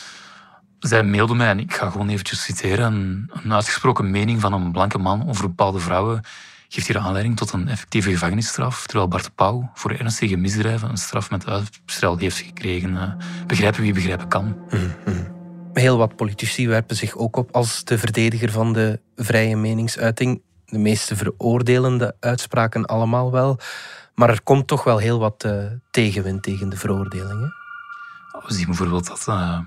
zij 0.80 1.04
mailden 1.04 1.38
mij, 1.38 1.50
en 1.50 1.60
ik 1.60 1.74
ga 1.74 1.90
gewoon 1.90 2.10
eventjes 2.10 2.44
citeren, 2.44 3.30
een 3.44 3.54
uitgesproken 3.54 4.12
mening 4.12 4.42
van 4.42 4.54
een 4.54 4.72
blanke 4.72 4.98
man 4.98 5.30
over 5.30 5.48
bepaalde 5.48 5.80
vrouwen 5.80 6.22
geeft 6.68 6.88
hier 6.88 6.98
aanleiding 6.98 7.38
tot 7.38 7.54
een 7.54 7.68
effectieve 7.68 8.12
gevangenisstraf, 8.12 8.86
terwijl 8.86 9.08
Bart 9.08 9.36
Pauw 9.36 9.70
voor 9.74 9.92
ernstige 9.92 10.36
misdrijven 10.36 10.90
een 10.90 10.98
straf 10.98 11.30
met 11.30 11.48
uitstel 11.48 12.18
heeft 12.18 12.38
gekregen. 12.38 12.98
Eh, 12.98 13.12
begrijpen 13.48 13.82
wie 13.82 13.94
begrijpen 13.94 14.28
kan. 14.28 14.58
Mhm. 14.70 15.24
Heel 15.74 15.98
wat 15.98 16.16
politici 16.16 16.68
werpen 16.68 16.96
zich 16.96 17.16
ook 17.16 17.36
op 17.36 17.52
als 17.52 17.84
de 17.84 17.98
verdediger 17.98 18.52
van 18.52 18.74
de 18.74 19.00
vrije 19.16 19.56
meningsuiting. 19.56 20.42
De 20.66 20.78
meeste 20.78 21.16
veroordelende 21.16 22.16
uitspraken 22.20 22.86
allemaal 22.86 23.32
wel. 23.32 23.60
Maar 24.16 24.30
er 24.30 24.44
komt 24.44 24.68
toch 24.68 24.84
wel 24.84 24.98
heel 24.98 25.20
wat 25.20 25.44
uh, 25.46 25.66
tegenwind 25.92 26.44
tegen 26.44 26.70
de 26.70 26.78
veroordelingen. 26.78 27.54
We 28.46 28.54
zien 28.54 28.66
bijvoorbeeld 28.66 29.08
dat 29.08 29.26
uh, 29.30 29.60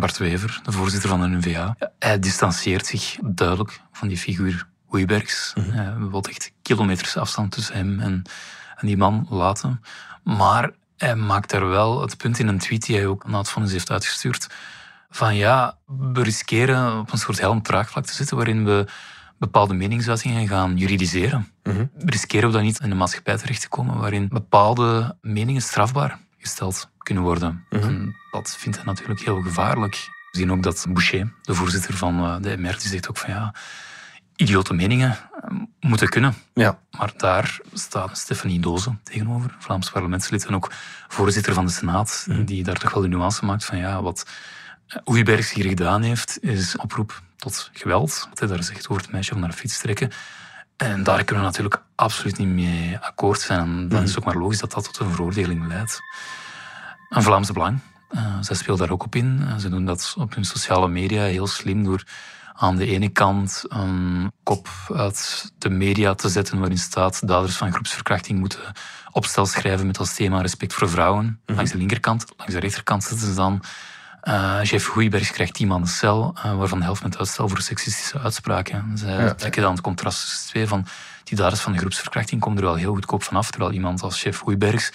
Bart 0.00 0.18
Wever, 0.18 0.60
de 0.62 0.72
voorzitter 0.72 1.08
van 1.08 1.20
de 1.20 1.36
NVA, 1.36 1.76
hij 1.98 2.18
distancieert 2.18 2.86
zich 2.86 3.18
duidelijk 3.24 3.80
van 3.92 4.08
die 4.08 4.16
figuur 4.16 4.66
Hoeibergs. 4.88 5.52
Mm 5.54 5.70
-hmm. 5.70 6.10
we 6.10 6.28
echt 6.28 6.52
kilometers 6.62 7.16
afstand 7.16 7.52
tussen 7.52 7.74
hem 7.74 8.00
en, 8.00 8.22
en 8.76 8.86
die 8.86 8.96
man 8.96 9.26
laten. 9.30 9.80
Maar 10.22 10.70
hij 10.96 11.16
maakt 11.16 11.50
daar 11.50 11.68
wel 11.68 12.00
het 12.00 12.16
punt 12.16 12.38
in 12.38 12.48
een 12.48 12.58
tweet 12.58 12.86
die 12.86 12.96
hij 12.96 13.06
ook 13.06 13.28
na 13.28 13.38
het 13.38 13.48
vonnis 13.48 13.72
heeft 13.72 13.90
uitgestuurd. 13.90 14.46
Van 15.10 15.36
ja, 15.36 15.78
we 15.86 16.22
riskeren 16.22 16.98
op 16.98 17.12
een 17.12 17.18
soort 17.18 17.40
helm 17.40 17.62
traagvlak 17.62 18.06
te 18.06 18.14
zitten 18.14 18.36
waarin 18.36 18.64
we 18.64 18.86
bepaalde 19.38 19.74
meningsuitingen 19.74 20.48
gaan 20.48 20.76
juridiseren. 20.76 21.52
Mm 21.62 21.90
Riskeren 21.96 22.48
we 22.48 22.54
dan 22.54 22.64
niet 22.64 22.80
in 22.80 22.88
de 22.88 22.94
maatschappij 22.94 23.36
terecht 23.36 23.60
te 23.60 23.68
komen 23.68 23.98
waarin 23.98 24.28
bepaalde 24.28 25.16
meningen 25.20 25.62
strafbaar 25.62 26.18
gesteld 26.38 26.90
kunnen 26.98 27.22
worden? 27.22 27.64
Mhm. 27.70 27.82
En 27.82 28.16
dat 28.30 28.56
vindt 28.58 28.76
hij 28.76 28.86
natuurlijk 28.86 29.20
heel 29.20 29.42
gevaarlijk. 29.42 29.94
We 30.30 30.38
zien 30.38 30.52
ook 30.52 30.62
dat 30.62 30.86
Boucher, 30.88 31.32
de 31.42 31.54
voorzitter 31.54 31.94
van 31.94 32.24
eh, 32.24 32.36
de 32.40 32.56
MR, 32.56 32.78
die 32.78 32.88
zegt 32.88 33.08
ook 33.08 33.16
van 33.16 33.30
ja, 33.30 33.54
idiote 34.38 34.74
meningen 34.74 35.10
eh, 35.10 35.50
moeten 35.80 36.08
kunnen. 36.08 36.34
Ja. 36.54 36.78
Maar 36.90 37.12
daar 37.16 37.58
staat 37.72 38.18
Stephanie 38.18 38.60
Doze 38.60 38.96
tegenover, 39.02 39.56
Vlaams 39.58 39.90
parlementslid 39.90 40.46
en 40.46 40.54
ook 40.54 40.72
voorzitter 41.08 41.54
van 41.54 41.66
de 41.66 41.72
Senaat, 41.72 42.24
mhm. 42.28 42.44
die 42.44 42.64
daar 42.64 42.78
toch 42.78 42.92
wel 42.92 43.02
de 43.02 43.08
nuance 43.08 43.44
maakt 43.44 43.64
van 43.64 43.78
ja, 43.78 44.02
wat 44.02 44.26
Oeibergs 45.04 45.52
hier 45.52 45.64
gedaan 45.64 46.02
heeft, 46.02 46.38
is 46.40 46.76
oproep 46.76 47.22
tot 47.36 47.70
geweld. 47.72 48.26
Wat 48.28 48.38
hij 48.38 48.48
daar 48.48 48.62
zegt 48.62 48.88
over 48.88 49.02
het 49.02 49.12
meisje 49.12 49.34
om 49.34 49.40
naar 49.40 49.50
de 49.50 49.56
fiets 49.56 49.78
trekken. 49.78 50.10
En 50.76 51.02
daar 51.02 51.24
kunnen 51.24 51.44
we 51.44 51.50
natuurlijk 51.50 51.82
absoluut 51.94 52.38
niet 52.38 52.48
mee 52.48 52.98
akkoord 52.98 53.40
zijn. 53.40 53.60
En 53.60 53.88
dan 53.88 54.02
is 54.02 54.08
het 54.08 54.18
ook 54.18 54.24
maar 54.24 54.42
logisch 54.42 54.58
dat 54.58 54.72
dat 54.72 54.84
tot 54.84 54.98
een 54.98 55.10
veroordeling 55.10 55.66
leidt. 55.66 56.00
Een 57.08 57.22
Vlaamse 57.22 57.52
Belang, 57.52 57.78
uh, 58.10 58.36
zij 58.40 58.56
speelt 58.56 58.78
daar 58.78 58.90
ook 58.90 59.04
op 59.04 59.14
in. 59.14 59.38
Uh, 59.40 59.56
ze 59.56 59.68
doen 59.68 59.84
dat 59.84 60.14
op 60.18 60.34
hun 60.34 60.44
sociale 60.44 60.88
media 60.88 61.22
heel 61.22 61.46
slim 61.46 61.84
door 61.84 62.02
aan 62.58 62.76
de 62.76 62.86
ene 62.86 63.08
kant 63.08 63.64
een 63.68 64.32
kop 64.42 64.68
uit 64.94 65.50
de 65.58 65.68
media 65.68 66.14
te 66.14 66.28
zetten 66.28 66.58
waarin 66.58 66.78
staat 66.78 67.26
daders 67.26 67.56
van 67.56 67.72
groepsverkrachting 67.72 68.38
moeten 68.38 68.60
opstel 69.12 69.46
schrijven 69.46 69.86
met 69.86 69.98
als 69.98 70.14
thema 70.14 70.40
respect 70.40 70.74
voor 70.74 70.90
vrouwen. 70.90 71.40
Mhm. 71.46 71.56
Langs 71.56 71.70
de 71.70 71.78
linkerkant, 71.78 72.24
langs 72.36 72.52
de 72.52 72.60
rechterkant 72.60 73.04
zetten 73.04 73.26
ze 73.28 73.34
dan 73.34 73.62
uh, 74.24 74.58
Jeff 74.62 74.86
Goeiberg 74.86 75.30
krijgt 75.30 75.54
tien 75.54 75.68
maanden 75.68 75.88
cel, 75.88 76.34
uh, 76.36 76.56
waarvan 76.56 76.78
de 76.78 76.84
helft 76.84 77.02
met 77.02 77.18
uitstel 77.18 77.48
voor 77.48 77.60
seksistische 77.60 78.18
uitspraken. 78.18 78.92
Ja. 78.94 79.34
trekken 79.34 79.62
dan 79.62 79.72
het 79.72 79.80
contrast 79.80 80.20
tussen 80.20 80.48
twee 80.48 80.68
van 80.68 80.86
die 81.24 81.36
daders 81.36 81.60
van 81.60 81.72
de 81.72 81.78
groepsverkrachting 81.78 82.40
komen 82.40 82.58
er 82.58 82.64
wel 82.64 82.74
heel 82.74 82.94
goedkoop 82.94 83.22
vanaf, 83.22 83.50
terwijl 83.50 83.72
iemand 83.72 84.02
als 84.02 84.20
Chef 84.20 84.38
Goeibergs, 84.38 84.92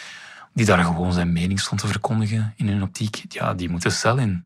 die 0.54 0.66
daar 0.66 0.84
gewoon 0.84 1.14
zijn 1.14 1.34
mening 1.34 1.60
stond 1.60 1.82
te 1.82 1.88
verkondigen 1.88 2.54
in 2.56 2.68
hun 2.68 2.82
optiek, 2.82 3.24
ja, 3.30 3.54
die 3.54 3.70
moet 3.70 3.82
de 3.82 3.90
cel 3.90 4.18
in. 4.18 4.46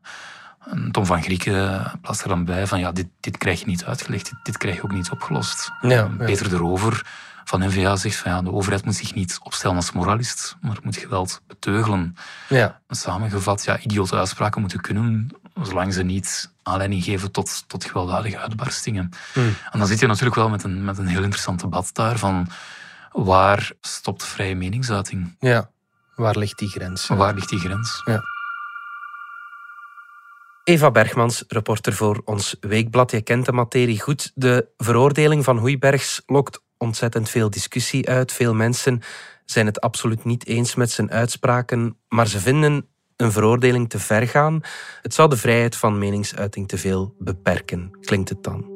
Tom 0.90 1.06
van 1.06 1.22
Grieken 1.22 1.92
plaatst 2.00 2.22
er 2.22 2.28
dan 2.28 2.44
bij 2.44 2.66
van 2.66 2.78
ja, 2.78 2.92
dit, 2.92 3.06
dit 3.20 3.36
krijg 3.36 3.60
je 3.60 3.66
niet 3.66 3.84
uitgelegd, 3.84 4.24
dit, 4.24 4.38
dit 4.42 4.56
krijg 4.56 4.76
je 4.76 4.82
ook 4.82 4.92
niet 4.92 5.10
opgelost. 5.10 5.70
Ja, 5.80 6.10
Peter 6.18 6.54
erover 6.54 7.06
van 7.48 7.60
NVA 7.60 7.96
zegt 7.96 8.16
van 8.16 8.30
ja, 8.30 8.42
de 8.42 8.52
overheid 8.52 8.84
moet 8.84 8.94
zich 8.94 9.14
niet 9.14 9.38
opstellen 9.42 9.76
als 9.76 9.92
moralist, 9.92 10.56
maar 10.60 10.76
moet 10.82 10.96
geweld 10.96 11.40
beteugelen. 11.46 12.16
Ja. 12.48 12.80
Samengevat, 12.88 13.64
ja, 13.64 13.78
idiote 13.78 14.16
uitspraken 14.16 14.60
moeten 14.60 14.80
kunnen, 14.80 15.28
zolang 15.62 15.94
ze 15.94 16.02
niet 16.02 16.52
aanleiding 16.62 17.04
geven 17.04 17.32
tot, 17.32 17.64
tot 17.66 17.84
gewelddadige 17.84 18.38
uitbarstingen. 18.38 19.10
Hmm. 19.32 19.54
En 19.70 19.78
dan 19.78 19.88
zit 19.88 20.00
je 20.00 20.06
natuurlijk 20.06 20.36
wel 20.36 20.48
met 20.48 20.64
een, 20.64 20.84
met 20.84 20.98
een 20.98 21.06
heel 21.06 21.22
interessant 21.22 21.60
debat 21.60 21.90
daar 21.92 22.18
van 22.18 22.48
waar 23.12 23.72
stopt 23.80 24.24
vrije 24.24 24.56
meningsuiting? 24.56 25.36
Ja, 25.38 25.70
waar 26.14 26.38
ligt 26.38 26.58
die 26.58 26.68
grens? 26.68 27.06
Waar 27.06 27.34
ligt 27.34 27.48
die 27.48 27.58
grens? 27.58 28.02
Ja. 28.04 28.22
Eva 30.68 30.90
Bergmans, 30.90 31.44
reporter 31.48 31.92
voor 31.92 32.22
ons 32.24 32.56
weekblad. 32.60 33.10
Je 33.10 33.20
kent 33.20 33.46
de 33.46 33.52
materie 33.52 34.00
goed. 34.00 34.32
De 34.34 34.68
veroordeling 34.76 35.44
van 35.44 35.58
Hoeibergs 35.58 36.22
lokt 36.26 36.62
ontzettend 36.78 37.28
veel 37.28 37.50
discussie 37.50 38.08
uit. 38.08 38.32
Veel 38.32 38.54
mensen 38.54 39.00
zijn 39.44 39.66
het 39.66 39.80
absoluut 39.80 40.24
niet 40.24 40.46
eens 40.46 40.74
met 40.74 40.90
zijn 40.90 41.10
uitspraken, 41.10 41.96
maar 42.08 42.26
ze 42.26 42.38
vinden 42.38 42.86
een 43.16 43.32
veroordeling 43.32 43.88
te 43.88 43.98
ver 43.98 44.28
gaan. 44.28 44.60
Het 45.02 45.14
zou 45.14 45.28
de 45.28 45.36
vrijheid 45.36 45.76
van 45.76 45.98
meningsuiting 45.98 46.68
te 46.68 46.78
veel 46.78 47.14
beperken. 47.18 47.90
Klinkt 48.00 48.28
het 48.28 48.42
dan? 48.42 48.66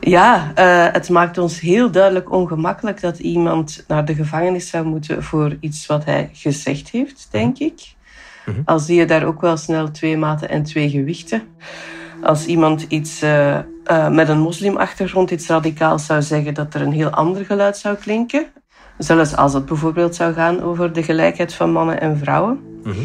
Ja, 0.00 0.52
uh, 0.58 0.92
het 0.92 1.08
maakt 1.08 1.38
ons 1.38 1.60
heel 1.60 1.90
duidelijk 1.90 2.32
ongemakkelijk 2.32 3.00
dat 3.00 3.18
iemand 3.18 3.84
naar 3.88 4.04
de 4.04 4.14
gevangenis 4.14 4.68
zou 4.68 4.86
moeten 4.86 5.22
voor 5.22 5.56
iets 5.60 5.86
wat 5.86 6.04
hij 6.04 6.30
gezegd 6.32 6.90
heeft, 6.90 7.28
denk 7.30 7.58
mhm. 7.58 7.68
Ik. 8.46 8.52
Mhm. 8.52 8.62
Al 8.64 8.78
zie 8.78 8.96
je 8.96 9.04
daar 9.04 9.24
ook 9.24 9.40
wel 9.40 9.56
snel 9.56 9.90
twee 9.90 10.16
maten 10.16 10.48
en 10.48 10.62
twee 10.62 10.90
gewichten. 10.90 11.42
Als 12.22 12.46
iemand 12.46 12.82
iets 12.88 13.22
uh, 13.22 13.58
uh, 13.90 14.08
met 14.08 14.28
een 14.28 14.40
moslimachtergrond 14.40 15.30
iets 15.30 15.46
radicaals 15.46 16.06
zou 16.06 16.22
zeggen, 16.22 16.54
dat 16.54 16.74
er 16.74 16.80
een 16.80 16.92
heel 16.92 17.10
ander 17.10 17.44
geluid 17.44 17.76
zou 17.76 17.96
klinken. 17.96 18.46
Zelfs 18.98 19.36
als 19.36 19.52
het 19.52 19.66
bijvoorbeeld 19.66 20.14
zou 20.14 20.32
gaan 20.32 20.62
over 20.62 20.92
de 20.92 21.02
gelijkheid 21.02 21.54
van 21.54 21.72
mannen 21.72 22.00
en 22.00 22.18
vrouwen. 22.18 22.60
Mhm. 22.82 23.00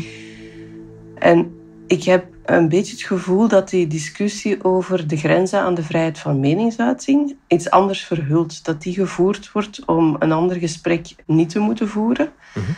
En 1.15 1.59
ik 1.87 2.03
heb 2.03 2.25
een 2.45 2.69
beetje 2.69 2.91
het 2.91 3.03
gevoel 3.03 3.47
dat 3.47 3.69
die 3.69 3.87
discussie 3.87 4.63
over 4.63 5.07
de 5.07 5.17
grenzen 5.17 5.59
aan 5.59 5.73
de 5.73 5.83
vrijheid 5.83 6.19
van 6.19 6.39
meningsuiting 6.39 7.35
iets 7.47 7.69
anders 7.69 8.03
verhult. 8.03 8.65
Dat 8.65 8.81
die 8.81 8.93
gevoerd 8.93 9.51
wordt 9.51 9.85
om 9.85 10.15
een 10.19 10.31
ander 10.31 10.57
gesprek 10.57 11.15
niet 11.25 11.49
te 11.49 11.59
moeten 11.59 11.87
voeren. 11.87 12.29
Mm 12.55 12.63
-hmm. 12.63 12.75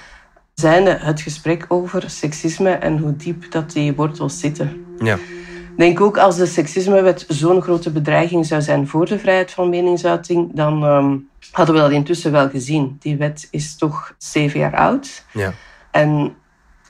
Zijnde 0.54 0.98
het 1.00 1.22
gesprek 1.22 1.66
over 1.68 2.10
seksisme 2.10 2.70
en 2.70 2.98
hoe 2.98 3.16
diep 3.16 3.52
dat 3.52 3.72
die 3.72 3.94
wortels 3.94 4.40
zitten. 4.40 4.86
Ja 4.98 5.18
denk 5.82 6.02
ook 6.02 6.18
als 6.18 6.36
de 6.36 6.46
seksismewet 6.46 7.26
zo'n 7.28 7.62
grote 7.62 7.92
bedreiging 7.92 8.46
zou 8.46 8.62
zijn 8.62 8.88
voor 8.88 9.06
de 9.06 9.20
vrijheid 9.20 9.52
van 9.52 9.70
meningsuiting, 9.70 10.52
dan 10.54 10.84
ehm, 10.84 11.18
hadden 11.52 11.76
we 11.76 11.82
dat 11.82 11.92
intussen 11.92 12.32
wel 12.32 12.50
gezien. 12.50 12.98
Die 13.00 13.18
wet 13.18 13.48
is 13.52 13.76
toch 13.76 14.16
zeven 14.18 14.60
jaar 14.60 14.76
oud. 14.76 15.26
Ja. 15.34 15.54
En 15.92 16.34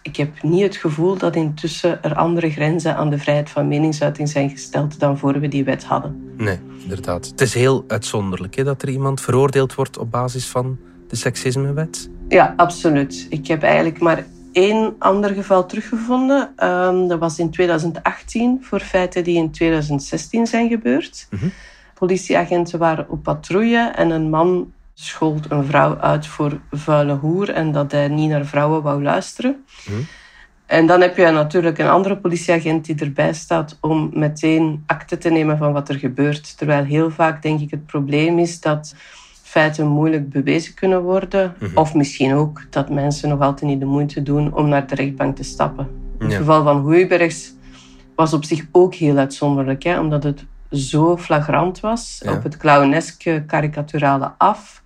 ik 0.02 0.16
heb 0.16 0.44
niet 0.44 0.62
het 0.62 0.76
gevoel 0.76 1.18
dat 1.18 1.36
intussen 1.36 2.04
er 2.04 2.16
andere 2.16 2.50
grenzen 2.50 2.96
aan 2.96 3.10
de 3.10 3.18
vrijheid 3.18 3.50
van 3.50 3.68
meningsuiting 3.68 4.30
zijn 4.30 4.50
gesteld 4.50 5.00
dan 5.00 5.18
voor 5.18 5.40
we 5.40 5.48
die 5.48 5.64
wet 5.64 5.84
hadden. 5.84 6.34
Nee, 6.38 6.60
inderdaad. 6.82 7.28
Het 7.28 7.42
is 7.42 7.54
heel 7.54 7.84
uitzonderlijk 7.88 8.56
hè, 8.56 8.64
dat 8.64 8.82
er 8.82 8.90
iemand 8.90 9.22
veroordeeld 9.22 9.76
wordt 9.76 9.98
op 9.98 10.12
basis 10.12 10.48
van 10.48 10.80
de 11.08 11.16
seksismewet. 11.16 12.10
Ja, 12.32 12.54
absoluut. 12.56 13.28
Ik 13.30 13.48
heb 13.48 13.64
eigenlijk 13.64 14.00
maar 14.00 14.26
één 14.52 14.96
ander 15.00 15.30
geval 15.30 15.66
teruggevonden. 15.66 16.54
Um, 16.64 17.08
dat 17.08 17.20
was 17.20 17.40
in 17.40 17.50
2018 17.50 18.58
voor 18.62 18.80
feiten 18.80 19.24
die 19.24 19.38
in 19.38 19.52
2016 19.52 20.48
zijn 20.48 20.70
gebeurd. 20.70 21.28
Mhm. 21.30 21.48
Politieagenten 21.94 22.80
waren 22.80 23.10
op 23.10 23.24
patrouille 23.24 23.92
en 23.96 24.10
een 24.10 24.30
man 24.30 24.74
schold 24.94 25.52
een 25.52 25.66
vrouw 25.66 25.98
uit 25.98 26.28
voor 26.28 26.60
vuile 26.72 27.14
hoer 27.14 27.50
en 27.50 27.72
dat 27.72 27.92
hij 27.92 28.08
niet 28.08 28.30
naar 28.30 28.46
vrouwen 28.46 28.82
wou 28.82 29.04
luisteren. 29.04 29.66
Mhm. 29.88 30.02
En 30.66 30.86
dan 30.86 31.02
heb 31.02 31.18
je 31.18 31.32
natuurlijk 31.32 31.78
een 31.78 31.90
andere 31.90 32.18
politieagent 32.18 32.86
die 32.86 32.96
erbij 32.96 33.34
staat 33.34 33.78
om 33.82 34.10
meteen 34.14 34.84
akte 34.86 35.18
te 35.18 35.30
nemen 35.30 35.58
van 35.58 35.74
wat 35.74 35.90
er 35.90 36.00
gebeurt. 36.00 36.58
Terwijl 36.58 36.84
heel 36.84 37.12
vaak 37.12 37.42
denk 37.42 37.60
ik 37.60 37.72
het 37.72 37.86
probleem 37.86 38.40
is 38.40 38.60
dat 38.60 38.96
feiten 39.52 39.88
moeilijk 39.88 40.30
bewezen 40.30 40.74
kunnen 40.74 41.02
worden. 41.02 41.56
Mhm. 41.60 41.78
Of 41.78 41.94
misschien 41.94 42.34
ook 42.34 42.62
dat 42.70 42.90
mensen 42.90 43.30
nog 43.30 43.40
altijd 43.40 43.72
niet 43.72 43.80
de 43.80 43.86
moeite 43.86 44.24
doen 44.24 44.54
om 44.54 44.68
naar 44.68 44.88
de 44.88 44.96
rechtbank 44.96 45.36
te 45.36 45.44
stappen. 45.44 45.88
Het 46.18 46.34
geval 46.34 46.64
van 46.64 46.80
Hoeibergs 46.80 47.54
was 48.16 48.34
op 48.34 48.46
zich 48.46 48.66
ook 48.72 48.96
heel 48.96 49.18
uitzonderlijk, 49.18 49.84
hè, 49.84 50.00
omdat 50.00 50.24
het 50.24 50.46
zo 50.72 51.18
flagrant 51.18 51.80
was, 51.80 52.22
op 52.26 52.44
het 52.44 52.58
clowneske, 52.58 53.44
karikaturale 53.48 54.32
af. 54.38 54.84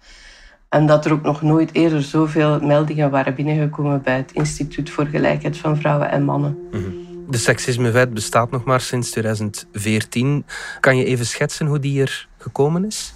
En 0.70 0.86
dat 0.86 1.06
er 1.06 1.12
ook 1.12 1.24
nog 1.24 1.42
nooit 1.42 1.70
eerder 1.74 2.02
zoveel 2.02 2.60
meldingen 2.60 3.12
waren 3.12 3.36
binnengekomen 3.36 4.02
bij 4.02 4.18
het 4.18 4.32
Instituut 4.32 4.90
voor 4.90 5.06
Gelijkheid 5.06 5.58
van 5.58 5.78
Vrouwen 5.78 6.10
en 6.10 6.24
Mannen. 6.24 6.58
Mhm. 6.72 6.82
De 7.30 7.38
seksismewet 7.38 8.14
bestaat 8.14 8.52
nog 8.52 8.64
maar 8.64 8.82
sinds 8.82 9.12
2014. 9.12 10.46
Kan 10.80 10.98
je 10.98 11.06
even 11.06 11.26
schetsen 11.26 11.68
hoe 11.68 11.80
die 11.80 12.02
er 12.02 12.28
gekomen 12.38 12.86
is? 12.86 13.14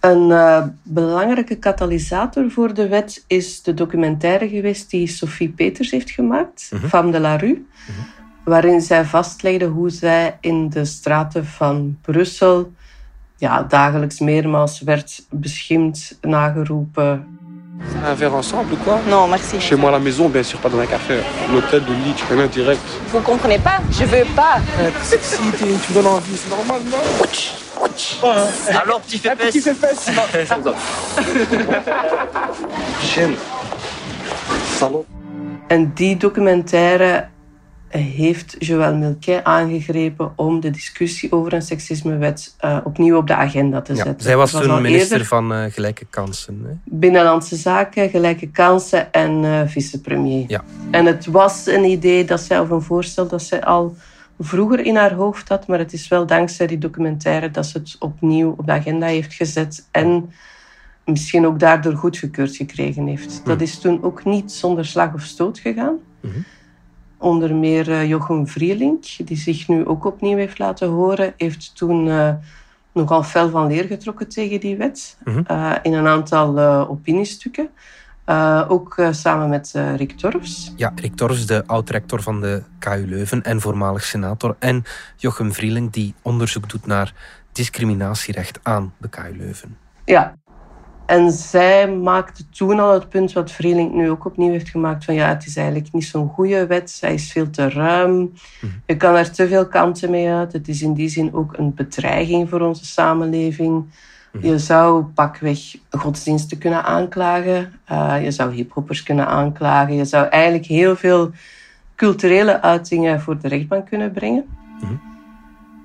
Een 0.00 0.28
uh, 0.30 0.62
belangrijke 0.82 1.54
katalysator 1.56 2.50
voor 2.50 2.74
de 2.74 2.88
wet 2.88 3.24
is 3.26 3.62
de 3.62 3.74
documentaire 3.74 4.48
geweest 4.48 4.90
die 4.90 5.06
Sophie 5.06 5.48
Peters 5.48 5.90
heeft 5.90 6.10
gemaakt, 6.10 6.70
mm 6.72 6.88
Femme 6.88 7.12
de 7.12 7.20
la 7.20 7.36
Rue, 7.36 7.64
mhm. 7.86 8.00
waarin 8.44 8.80
zij 8.80 9.04
vastlegde 9.04 9.64
hoe 9.64 9.90
zij 9.90 10.38
in 10.40 10.68
de 10.68 10.84
straten 10.84 11.46
van 11.46 11.98
Brussel 12.02 12.72
ja, 13.36 13.62
dagelijks 13.62 14.18
meermaals 14.18 14.80
werd 14.80 15.26
beschimd, 15.30 16.18
nageroepen. 16.20 17.38
Un 18.04 18.16
verre 18.16 18.34
ensemble 18.34 18.72
ou 18.72 18.82
quoi 18.84 18.98
Non, 19.08 19.28
merci. 19.28 19.60
Chez 19.60 19.76
moi 19.76 19.90
à 19.90 19.92
la 19.92 19.98
maison, 19.98 20.30
bien 20.30 20.42
sûr, 20.42 20.58
pas 20.60 20.70
dans 20.70 20.80
un 20.80 20.86
café. 20.86 21.22
L'hôtel, 21.52 21.82
le 21.86 21.94
lit, 22.04 22.14
tu 22.14 22.24
connais 22.24 22.48
direct. 22.48 22.80
Vous 23.10 23.22
comprenez 23.22 23.58
pas 23.58 23.80
Je 23.90 24.04
veux 24.04 24.26
pas. 24.34 24.60
Si 25.02 25.18
tu 25.58 25.64
me 25.64 25.94
donnes 25.94 26.06
envie, 26.06 26.36
c'est 26.36 26.50
normal, 26.50 26.80
non 26.90 27.65
Alors, 28.68 29.00
petit 29.00 29.18
fait 29.18 29.36
Petit 29.36 29.60
fait. 29.60 29.96
Salon. 34.78 35.04
En 35.68 35.90
die 35.94 36.16
documentaire 36.16 37.28
heeft 37.88 38.56
Joël 38.58 38.94
Milquet 38.94 39.44
aangegrepen 39.44 40.32
om 40.36 40.60
de 40.60 40.70
discussie 40.70 41.32
over 41.32 41.52
een 41.52 41.62
seksismewet 41.62 42.54
uh, 42.64 42.78
opnieuw 42.84 43.16
op 43.16 43.26
de 43.26 43.34
agenda 43.34 43.82
te 43.82 43.94
zetten. 43.94 44.14
Ja, 44.16 44.22
zij 44.22 44.36
was, 44.36 44.50
toen 44.50 44.82
minister 44.82 45.24
van 45.24 45.52
uh, 45.52 45.64
Gelijke 45.68 46.06
Kansen. 46.10 46.62
Hè? 46.64 46.72
Binnenlandse 46.84 47.56
Zaken, 47.56 48.10
Gelijke 48.10 48.50
Kansen 48.50 49.12
en 49.12 49.42
uh, 49.42 49.60
vicepremier. 49.66 50.44
Ja. 50.48 50.64
En 50.90 51.06
het 51.06 51.26
was 51.26 51.66
een 51.66 51.84
idee 51.84 52.24
dat 52.24 52.40
zij, 52.40 52.58
of 52.58 52.70
een 52.70 52.82
voorstel 52.82 53.28
dat 53.28 53.42
zij 53.42 53.64
al 53.64 53.96
vroeger 54.38 54.80
in 54.80 54.96
haar 54.96 55.12
hoofd 55.12 55.48
had, 55.48 55.66
maar 55.66 55.78
het 55.78 55.92
is 55.92 56.08
wel 56.08 56.26
dankzij 56.26 56.66
die 56.66 56.78
documentaire 56.78 57.50
dat 57.50 57.66
ze 57.66 57.78
het 57.78 57.96
opnieuw 57.98 58.54
op 58.56 58.66
de 58.66 58.72
agenda 58.72 59.06
heeft 59.06 59.34
gezet 59.34 59.88
en 59.90 60.30
misschien 61.04 61.46
ook 61.46 61.58
daardoor 61.58 61.94
goedgekeurd 61.94 62.56
gekregen 62.56 63.06
heeft. 63.06 63.40
Dat 63.44 63.60
is 63.60 63.78
toen 63.78 64.02
ook 64.02 64.24
niet 64.24 64.52
zonder 64.52 64.84
slag 64.84 65.14
of 65.14 65.22
stoot 65.22 65.58
gegaan. 65.58 65.98
Mhm. 66.20 66.38
Onder 67.18 67.54
meer 67.54 67.88
uh, 67.88 68.08
Jochem 68.08 68.48
Vrieling, 68.48 69.16
die 69.16 69.36
zich 69.36 69.68
nu 69.68 69.86
ook 69.86 70.04
opnieuw 70.04 70.36
heeft 70.36 70.58
laten 70.58 70.88
horen, 70.88 71.34
heeft 71.36 71.76
toen 71.76 72.06
uh, 72.06 72.34
nogal 72.92 73.22
fel 73.22 73.50
van 73.50 73.66
leer 73.66 73.84
getrokken 73.84 74.28
tegen 74.28 74.60
die 74.60 74.76
wet. 74.76 75.18
Mhm. 75.24 75.42
Uh, 75.50 75.74
in 75.82 75.92
een 75.92 76.06
aantal 76.06 76.58
opiniestukken. 76.88 77.68
Ook 78.68 79.06
samen 79.10 79.48
met 79.48 79.72
Rick 79.96 80.12
Torfs. 80.12 80.72
Ja, 80.76 80.92
Rick 80.94 81.16
Torfs, 81.16 81.46
de 81.46 81.62
oud-rector 81.66 82.22
van 82.22 82.40
de 82.40 82.62
KU 82.78 83.06
Leuven 83.06 83.42
en 83.42 83.60
voormalig 83.60 84.04
senator. 84.04 84.56
En 84.58 84.84
Jochem 85.16 85.52
Vrieling, 85.52 85.92
die 85.92 86.14
onderzoek 86.22 86.68
doet 86.68 86.86
naar 86.86 87.14
discriminatierecht 87.52 88.58
aan 88.62 88.92
de 88.98 89.08
KU 89.08 89.36
Leuven. 89.36 89.76
Ja, 90.04 90.34
en 91.06 91.30
zij 91.30 91.90
maakte 91.92 92.48
toen 92.48 92.80
al 92.80 92.92
het 92.92 93.08
punt 93.08 93.32
wat 93.32 93.50
Vreeling 93.50 93.94
nu 93.94 94.10
ook 94.10 94.24
opnieuw 94.24 94.50
heeft 94.50 94.68
gemaakt: 94.68 95.04
van 95.04 95.14
ja, 95.14 95.28
het 95.28 95.46
is 95.46 95.56
eigenlijk 95.56 95.92
niet 95.92 96.04
zo'n 96.04 96.28
goede 96.28 96.66
wet, 96.66 96.90
zij 96.90 97.14
is 97.14 97.32
veel 97.32 97.50
te 97.50 97.68
ruim. 97.68 98.32
Je 98.86 98.96
kan 98.96 99.14
er 99.14 99.30
te 99.30 99.48
veel 99.48 99.68
kanten 99.68 100.10
mee 100.10 100.28
uit. 100.28 100.52
Het 100.52 100.68
is 100.68 100.82
in 100.82 100.94
die 100.94 101.08
zin 101.08 101.34
ook 101.34 101.58
een 101.58 101.74
bedreiging 101.74 102.48
voor 102.48 102.60
onze 102.60 102.84
samenleving. 102.84 103.84
Je 104.40 104.58
zou 104.58 105.04
pakweg 105.04 105.76
godsdiensten 105.90 106.58
kunnen 106.58 106.84
aanklagen, 106.84 107.72
uh, 107.92 108.24
je 108.24 108.30
zou 108.30 108.54
hiphoppers 108.54 109.02
kunnen 109.02 109.26
aanklagen, 109.26 109.94
je 109.94 110.04
zou 110.04 110.26
eigenlijk 110.26 110.66
heel 110.66 110.96
veel 110.96 111.30
culturele 111.96 112.62
uitingen 112.62 113.20
voor 113.20 113.40
de 113.40 113.48
rechtbank 113.48 113.86
kunnen 113.86 114.12
brengen. 114.12 114.44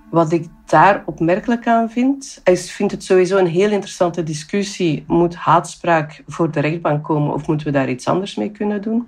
Wat 0.09 0.31
ik 0.31 0.47
daar 0.65 1.03
opmerkelijk 1.05 1.67
aan 1.67 1.89
vind, 1.89 2.41
ik 2.43 2.57
vind 2.57 2.91
het 2.91 3.03
sowieso 3.03 3.37
een 3.37 3.47
heel 3.47 3.71
interessante 3.71 4.23
discussie. 4.23 5.03
Moet 5.07 5.35
haatspraak 5.35 6.23
voor 6.27 6.51
de 6.51 6.59
rechtbank 6.59 7.03
komen 7.03 7.33
of 7.33 7.47
moeten 7.47 7.67
we 7.67 7.73
daar 7.73 7.89
iets 7.89 8.07
anders 8.07 8.35
mee 8.35 8.51
kunnen 8.51 8.81
doen? 8.81 9.07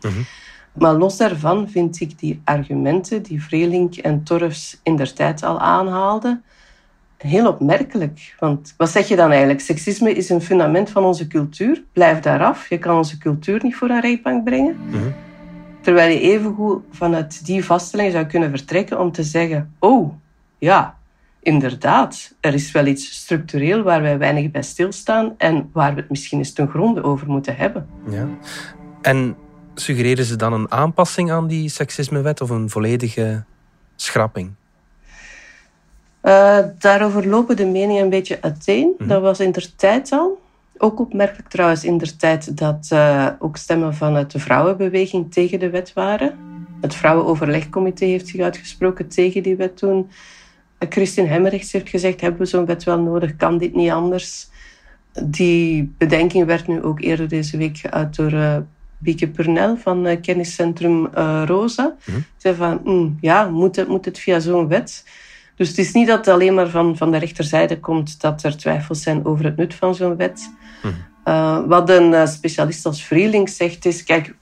Maar 0.74 0.94
los 0.94 1.18
daarvan 1.18 1.70
vind 1.70 2.00
ik 2.00 2.20
die 2.20 2.42
argumenten 2.44 3.24
die 3.24 3.44
Vreelink 3.44 3.96
en 3.96 4.24
Torfs 4.24 4.80
in 4.84 4.96
der 4.96 5.14
tijd 5.14 5.44
al 5.44 5.60
aanhaalden, 5.60 6.44
heel 7.24 7.48
opmerkelijk. 7.48 8.36
Want 8.40 8.74
wat 8.78 8.90
zeg 8.90 9.08
je 9.08 9.16
dan 9.16 9.30
eigenlijk? 9.30 9.62
Seksisme 9.62 10.14
is 10.14 10.30
een 10.30 10.42
fundament 10.42 10.90
van 10.90 11.04
onze 11.04 11.28
cultuur. 11.28 11.84
Blijf 11.94 12.20
daar 12.20 12.44
af. 12.44 12.70
Je 12.70 12.78
kan 12.78 12.98
onze 12.98 13.18
cultuur 13.18 13.60
niet 13.64 13.76
voor 13.76 13.90
een 13.90 14.02
rechtbank 14.02 14.44
brengen. 14.44 14.76
Terwijl 15.82 16.14
je 16.14 16.20
evengoed 16.20 16.84
vanuit 16.92 17.46
die 17.46 17.66
vaststelling 17.66 18.12
zou 18.12 18.26
kunnen 18.26 18.50
vertrekken 18.50 19.00
om 19.00 19.12
te 19.12 19.24
zeggen: 19.24 19.74
Oh, 19.80 20.14
ja, 20.58 20.98
inderdaad, 21.40 22.36
er 22.40 22.54
is 22.54 22.72
wel 22.72 22.86
iets 22.86 23.12
structureel 23.12 23.84
waar 23.84 24.02
wij 24.02 24.18
weinig 24.18 24.52
bij 24.52 24.64
stilstaan 24.64 25.34
en 25.38 25.70
waar 25.74 25.96
we 25.96 26.02
het 26.02 26.10
misschien 26.10 26.38
eens 26.38 26.54
ten 26.54 26.70
gronde 26.70 27.04
over 27.04 27.28
moeten 27.28 27.56
hebben. 27.56 27.88
Ja. 28.10 28.28
En 29.02 29.36
suggereren 29.76 30.26
ze 30.26 30.36
dan 30.36 30.54
een 30.54 30.72
aanpassing 30.72 31.32
aan 31.32 31.48
die 31.48 31.70
seksismewet 31.70 32.42
of 32.42 32.50
een 32.50 32.70
volledige 32.70 33.44
schrapping? 33.96 34.52
Uh, 36.24 36.60
daarover 36.80 37.28
lopen 37.28 37.56
de 37.56 37.66
meningen 37.66 38.04
een 38.04 38.10
beetje 38.10 38.42
uiteen. 38.42 38.94
Dat 38.98 39.22
was 39.22 39.40
in 39.40 39.52
der 39.52 39.76
tijd 39.76 40.12
al. 40.12 40.42
Ook 40.78 41.00
opmerkelijk 41.00 41.50
trouwens 41.50 41.84
in 41.84 41.98
der 41.98 42.16
tijd 42.16 42.58
dat 42.58 42.90
uh, 42.94 43.28
ook 43.40 43.58
stemmen 43.58 43.96
vanuit 43.96 44.32
de 44.32 44.40
vrouwenbeweging 44.40 45.34
tegen 45.34 45.60
de 45.60 45.70
wet 45.70 45.94
waren. 45.94 46.38
Het 46.82 46.96
Vrouwenoverlegcomité 46.96 48.06
heeft 48.06 48.28
zich 48.28 48.42
uitgesproken 48.42 49.08
tegen 49.08 49.44
die 49.44 49.56
wet 49.56 49.78
toen. 49.78 50.10
Christine 50.90 51.28
Hemmerichs 51.28 51.72
heeft 51.72 51.90
gezegd, 51.90 52.22
hebben 52.22 52.40
we 52.40 52.46
zo'n 52.46 52.66
wet 52.66 52.84
wel 52.84 53.00
nodig? 53.00 53.36
Kan 53.36 53.58
dit 53.58 53.76
niet 53.76 53.92
anders? 53.92 54.48
Die 55.24 55.94
bedenking 55.98 56.46
werd 56.46 56.68
nu 56.68 56.84
ook 56.84 57.02
eerder 57.02 57.28
deze 57.28 57.58
week 57.58 57.78
geuit 57.78 58.16
door 58.16 58.34
uh, 58.34 58.58
Bieke 58.98 59.28
Purnell 59.28 59.76
van 59.76 60.08
uh, 60.08 60.22
kenniscentrum 60.22 61.08
uh, 61.18 61.44
Rosa. 61.46 61.96
Mhm. 62.06 62.20
Zei 62.38 62.56
van, 62.56 62.82
mm, 62.84 63.18
ja, 63.22 63.50
moet 63.50 63.76
het, 63.76 63.88
moet 63.88 64.06
het 64.06 64.20
via 64.20 64.40
zo'n 64.40 64.68
wet? 64.68 65.04
Dus 65.56 65.68
het 65.68 65.78
is 65.78 65.94
niet 65.94 66.08
dat 66.08 66.18
het 66.18 66.28
alleen 66.28 66.54
maar 66.54 66.70
van, 66.70 66.98
van 66.98 67.12
de 67.12 67.18
rechterzijde 67.18 67.80
komt 67.80 68.22
dat 68.22 68.44
er 68.44 68.58
twijfels 68.58 69.02
zijn 69.02 69.26
over 69.26 69.46
het 69.46 69.58
nut 69.58 69.74
van 69.74 69.96
zo'n 69.96 70.16
wet. 70.16 70.52
Mhm. 70.84 71.68
wat 71.68 71.90
een 71.90 72.28
specialist 72.28 72.86
als 72.86 73.04
Vrieling 73.04 73.50
zegt 73.50 73.86
is, 73.86 74.04
kijk, 74.04 74.36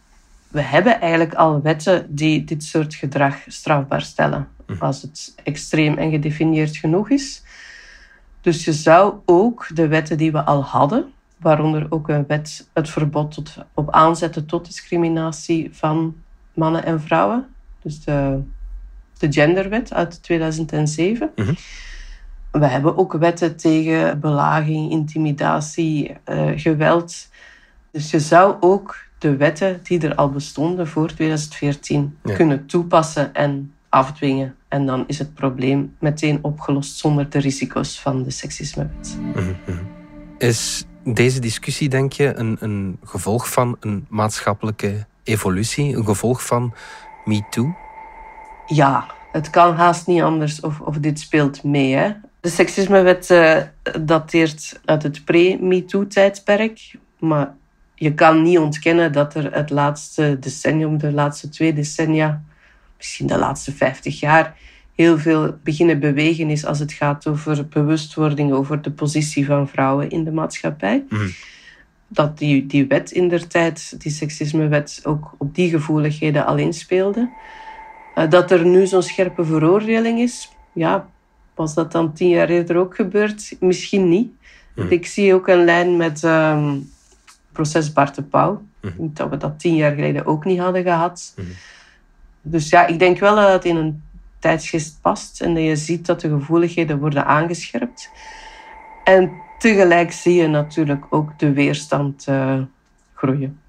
we 0.47 0.61
hebben 0.61 1.01
eigenlijk 1.01 1.33
al 1.33 1.61
wetten 1.61 2.05
die 2.09 2.43
dit 2.43 2.63
soort 2.63 2.95
gedrag 2.95 3.35
strafbaar 3.47 4.01
stellen 4.01 4.47
als 4.79 5.01
het 5.01 5.35
extreem 5.43 5.97
en 5.97 6.11
gedefinieerd 6.11 6.77
genoeg 6.77 7.09
is. 7.09 7.43
Dus 8.41 8.65
je 8.65 8.73
zou 8.73 9.13
ook 9.25 9.67
de 9.73 9.87
wetten 9.87 10.17
die 10.17 10.31
we 10.31 10.43
al 10.43 10.63
hadden, 10.63 11.11
waaronder 11.37 11.85
ook 11.89 12.09
een 12.09 12.27
wet, 12.27 12.69
het 12.73 12.89
verbod 12.89 13.31
tot, 13.31 13.57
op 13.73 13.91
aanzetten 13.91 14.45
tot 14.45 14.65
discriminatie 14.65 15.69
van 15.71 16.15
mannen 16.53 16.85
en 16.85 17.01
vrouwen, 17.01 17.47
dus 17.81 18.03
de, 18.03 18.39
de 19.21 19.31
genderwet 19.31 19.93
uit 19.93 20.23
2007. 20.23 21.31
Mhm. 21.35 21.53
We 22.51 22.65
hebben 22.67 22.97
ook 22.97 23.13
wetten 23.13 23.55
tegen 23.55 24.19
belaging, 24.19 24.91
intimidatie, 24.91 26.15
uh, 26.31 26.51
geweld. 26.55 27.29
Dus 27.91 28.11
je 28.11 28.19
zou 28.19 28.55
ook 28.59 28.97
de 29.17 29.35
wetten 29.35 29.79
die 29.83 30.07
er 30.07 30.15
al 30.15 30.29
bestonden 30.29 30.87
voor 30.87 31.07
2014 31.07 32.17
Ja. 32.23 32.35
kunnen 32.35 32.65
toepassen 32.65 33.33
en 33.33 33.73
afdwingen. 33.89 34.55
En 34.67 34.85
dan 34.85 35.03
is 35.07 35.19
het 35.19 35.33
probleem 35.33 35.95
meteen 35.99 36.39
opgelost 36.41 36.97
zonder 36.97 37.29
de 37.29 37.39
risico's 37.39 37.99
van 37.99 38.23
de 38.23 38.31
seksismewet. 38.31 39.17
Is 40.37 40.85
deze 41.03 41.39
discussie, 41.39 41.89
denk 41.89 42.13
je, 42.13 42.35
een, 42.35 42.57
een 42.59 42.97
gevolg 43.03 43.51
van 43.51 43.77
een 43.79 44.05
maatschappelijke 44.09 45.05
evolutie? 45.23 45.95
Een 45.95 46.05
gevolg 46.05 46.45
van 46.45 46.73
MeToo? 47.25 47.75
Ja, 48.67 49.05
het 49.31 49.49
kan 49.49 49.75
haast 49.75 50.07
niet 50.07 50.21
anders 50.21 50.59
of, 50.59 50.79
of 50.79 50.97
dit 50.97 51.19
speelt 51.19 51.63
mee. 51.63 51.95
Hè? 51.95 52.11
De 52.39 52.49
seksismewet 52.49 53.29
eh, 53.29 53.61
dateert 53.99 54.79
uit 54.85 55.03
het 55.03 55.25
pre-MeToo-tijdperk. 55.25 56.95
Maar 57.19 57.53
je 57.95 58.13
kan 58.13 58.41
niet 58.41 58.57
ontkennen 58.57 59.11
dat 59.11 59.35
er 59.35 59.53
het 59.53 59.69
laatste 59.69 60.37
decennium, 60.39 60.97
de 60.97 61.11
laatste 61.11 61.49
twee 61.49 61.73
decennia, 61.73 62.43
misschien 62.97 63.27
de 63.27 63.37
laatste 63.37 63.71
vijftig 63.71 64.19
jaar, 64.19 64.55
heel 64.95 65.17
veel 65.17 65.57
beginnen 65.63 65.99
bewegen 65.99 66.49
is 66.49 66.65
als 66.65 66.79
het 66.79 66.93
gaat 66.93 67.27
over 67.27 67.67
bewustwording 67.67 68.51
over 68.51 68.81
de 68.81 68.91
positie 68.91 69.45
van 69.45 69.67
vrouwen 69.67 70.09
in 70.09 70.23
de 70.23 70.31
maatschappij. 70.31 71.03
Dat 72.07 72.37
die, 72.37 72.65
die 72.65 72.87
wet 72.87 73.11
in 73.11 73.27
der 73.27 73.47
tijd, 73.47 74.01
die 74.01 74.11
seksismewet, 74.11 75.01
ook 75.03 75.35
op 75.37 75.55
die 75.55 75.69
gevoeligheden 75.69 76.45
al 76.45 76.57
inspeelde. 76.57 77.29
Uh, 78.21 78.29
dat 78.29 78.51
er 78.51 78.65
nu 78.65 78.87
zo'n 78.87 79.03
scherpe 79.03 79.45
veroordeling 79.45 80.19
is, 80.19 80.51
ja, 80.73 81.09
was 81.55 81.73
dat 81.73 81.91
dan 81.91 82.13
tien 82.13 82.29
jaar 82.29 82.49
eerder 82.49 82.77
ook 82.77 82.95
gebeurd? 82.95 83.55
Misschien 83.59 84.09
niet. 84.09 84.31
Ik 84.89 85.05
zie 85.05 85.33
ook 85.33 85.47
een 85.47 85.65
lijn 85.65 85.97
met 85.97 86.23
um, 86.23 86.91
proces 87.51 87.93
Bart 87.93 88.15
de 88.15 88.23
Pauw. 88.23 88.61
Dat 88.97 89.29
we 89.29 89.37
dat 89.37 89.59
tien 89.59 89.75
jaar 89.75 89.93
geleden 89.93 90.25
ook 90.25 90.45
niet 90.45 90.59
hadden 90.59 90.83
gehad. 90.83 91.35
Dus 92.41 92.69
ja, 92.69 92.85
ik 92.87 92.99
denk 92.99 93.19
wel 93.19 93.35
dat 93.35 93.51
het 93.51 93.65
in 93.65 93.75
een 93.75 94.03
tijdsgeest 94.39 95.01
past 95.01 95.41
en 95.41 95.53
dat 95.53 95.63
je 95.63 95.75
ziet 95.75 96.05
dat 96.05 96.21
de 96.21 96.29
gevoeligheden 96.29 96.99
worden 96.99 97.25
aangescherpt. 97.25 98.09
En 99.03 99.31
tegelijk 99.59 100.11
zie 100.11 100.33
je 100.33 100.47
natuurlijk 100.47 101.05
ook 101.09 101.39
de 101.39 101.53
weerstand 101.53 102.25
uh, 102.29 102.61
groeien. 103.13 103.59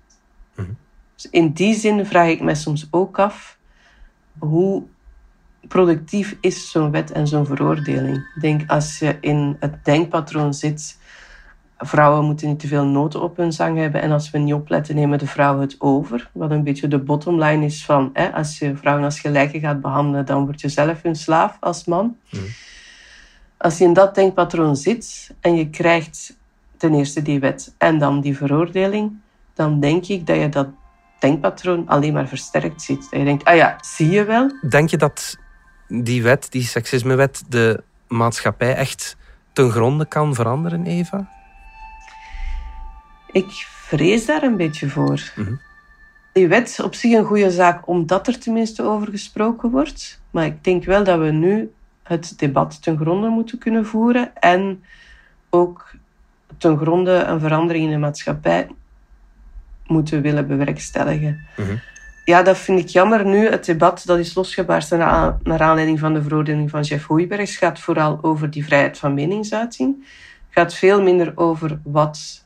Dus 1.15 1.31
in 1.31 1.53
die 1.53 1.75
zin 1.75 2.07
vraag 2.07 2.29
ik 2.29 2.43
mij 2.43 2.55
soms 2.55 2.89
ook 2.91 3.19
af 3.19 3.59
hoe 4.39 4.83
productief 5.69 6.37
is 6.41 6.71
zo'n 6.71 6.91
wet 6.91 7.13
en 7.13 7.27
zo'n 7.27 7.47
veroordeling? 7.47 8.17
Ik 8.17 8.41
denk 8.41 8.71
als 8.71 8.99
je 8.99 9.17
in 9.21 9.57
het 9.61 9.85
denkpatroon 9.85 10.55
zit, 10.55 10.99
vrouwen 11.79 12.25
moeten 12.25 12.49
niet 12.49 12.59
te 12.59 12.67
veel 12.67 12.85
noten 12.85 13.23
op 13.23 13.37
hun 13.37 13.53
zang 13.53 13.79
hebben 13.79 14.03
en 14.03 14.11
als 14.11 14.31
we 14.31 14.39
niet 14.39 14.55
opletten, 14.55 14.95
nemen 14.95 15.19
de 15.19 15.27
vrouwen 15.27 15.61
het 15.61 15.77
over. 15.79 16.31
Wat 16.33 16.51
een 16.51 16.65
beetje 16.65 16.89
de 16.89 16.99
bottomline 16.99 17.65
is 17.65 17.85
van 17.85 18.11
hè, 18.13 18.33
als 18.33 18.59
je 18.59 18.77
vrouwen 18.77 19.05
als 19.05 19.21
gelijke 19.21 19.61
gaat 19.61 19.81
behandelen, 19.81 20.27
dan 20.27 20.45
word 20.45 20.61
je 20.61 20.69
zelf 20.69 21.03
hun 21.03 21.17
slaaf 21.17 21.57
als 21.61 21.85
man. 21.85 22.17
Mm. 22.31 22.41
Als 23.57 23.79
je 23.79 23.85
in 23.85 23.93
dat 23.93 24.15
denkpatroon 24.15 24.77
zit 24.77 25.35
en 25.41 25.55
je 25.55 25.71
krijgt 25.71 26.37
ten 26.77 26.95
eerste 26.95 27.23
die 27.23 27.41
wet 27.41 27.75
en 27.79 27.99
dan 27.99 28.21
die 28.21 28.37
veroordeling, 28.37 29.13
dan 29.55 29.81
denk 29.81 30.07
ik 30.07 30.27
dat 30.27 30.37
je 30.37 30.49
dat 30.49 30.69
denkpatroon 31.23 31.89
alleen 31.89 32.13
maar 32.13 32.29
versterkt 32.29 32.83
ziet. 32.83 33.11
Dat 33.11 33.19
je 33.19 33.25
denkt, 33.25 33.45
ah 33.45 33.57
ja, 33.57 33.79
zie 33.81 34.11
je 34.11 34.25
wel. 34.25 34.51
Denk 34.69 34.91
je 34.91 34.97
dat 34.97 35.39
die 35.89 36.23
wet, 36.23 36.47
die 36.51 36.63
seksismewet, 36.63 37.43
de 37.49 37.83
maatschappij 38.09 38.75
echt 38.75 39.17
ten 39.53 39.71
gronde 39.71 40.07
kan 40.07 40.35
veranderen, 40.35 40.87
Eva? 40.87 41.29
Ik 43.33 43.67
vrees 43.69 44.27
daar 44.27 44.43
een 44.43 44.57
beetje 44.57 44.89
voor. 44.89 45.33
Mhm. 45.37 45.55
Die 46.33 46.49
wet 46.49 46.69
is 46.69 46.81
op 46.81 46.95
zich 46.95 47.13
een 47.13 47.25
goede 47.25 47.51
zaak, 47.51 47.89
omdat 47.89 48.27
er 48.27 48.39
tenminste 48.39 48.83
over 48.83 49.09
gesproken 49.09 49.71
wordt. 49.71 50.21
Maar 50.31 50.45
ik 50.45 50.65
denk 50.65 50.85
wel 50.85 51.05
dat 51.05 51.19
we 51.19 51.31
nu 51.31 51.73
het 52.03 52.39
debat 52.39 52.83
ten 52.83 52.99
gronde 52.99 53.29
moeten 53.29 53.59
kunnen 53.59 53.87
voeren 53.87 54.37
en 54.37 54.85
ook 55.51 55.91
ten 56.59 56.79
gronde 56.79 57.11
een 57.11 57.41
verandering 57.41 57.85
in 57.85 57.91
de 57.91 57.99
maatschappij 57.99 58.69
moeten 59.93 60.23
willen 60.23 60.47
bewerkstelligen. 60.47 61.47
Mhm. 61.57 61.77
Ja, 62.25 62.43
dat 62.43 62.59
vind 62.59 62.81
ik 62.81 62.89
jammer 62.89 63.25
nu. 63.25 63.49
Het 63.49 63.65
debat 63.65 64.03
dat 64.07 64.19
is 64.19 64.35
losgebarsten 64.35 64.99
naar, 64.99 65.39
naar 65.43 65.61
aanleiding 65.61 65.99
van 65.99 66.15
de 66.15 66.23
veroordeling 66.23 66.71
van 66.71 66.83
Jeff 66.83 67.07
Hoijbergs 67.07 67.57
gaat 67.57 67.81
vooral 67.81 68.19
over 68.23 68.51
die 68.51 68.65
vrijheid 68.65 68.99
van 68.99 69.15
meningsuiting. 69.15 70.07
Gaat 70.51 70.75
veel 70.75 71.03
minder 71.03 71.33
over 71.35 71.81
wat 71.85 72.45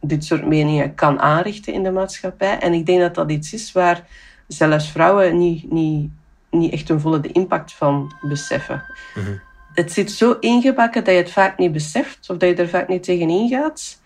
dit 0.00 0.24
soort 0.24 0.46
meningen 0.46 0.94
kan 0.94 1.20
aanrichten 1.20 1.72
in 1.72 1.82
de 1.82 1.90
maatschappij. 1.90 2.58
En 2.58 2.72
ik 2.72 2.86
denk 2.86 3.00
dat 3.00 3.14
dat 3.14 3.30
iets 3.30 3.52
is 3.52 3.72
waar 3.72 4.06
zelfs 4.46 4.90
vrouwen 4.90 5.38
niet, 5.38 5.72
niet, 5.72 6.10
niet 6.50 6.72
echt 6.72 6.88
een 6.88 7.00
volle 7.00 7.20
de 7.20 7.32
impact 7.32 7.72
van 7.72 8.14
beseffen. 8.20 8.82
Mhm. 9.14 9.36
Het 9.74 9.92
zit 9.92 10.10
zo 10.10 10.36
ingebakken 10.40 11.04
dat 11.04 11.14
je 11.14 11.20
het 11.20 11.30
vaak 11.30 11.58
niet 11.58 11.72
beseft 11.72 12.30
of 12.30 12.36
dat 12.36 12.48
je 12.48 12.54
er 12.54 12.68
vaak 12.68 12.88
niet 12.88 13.02
tegenin 13.02 13.48
gaat. 13.48 14.00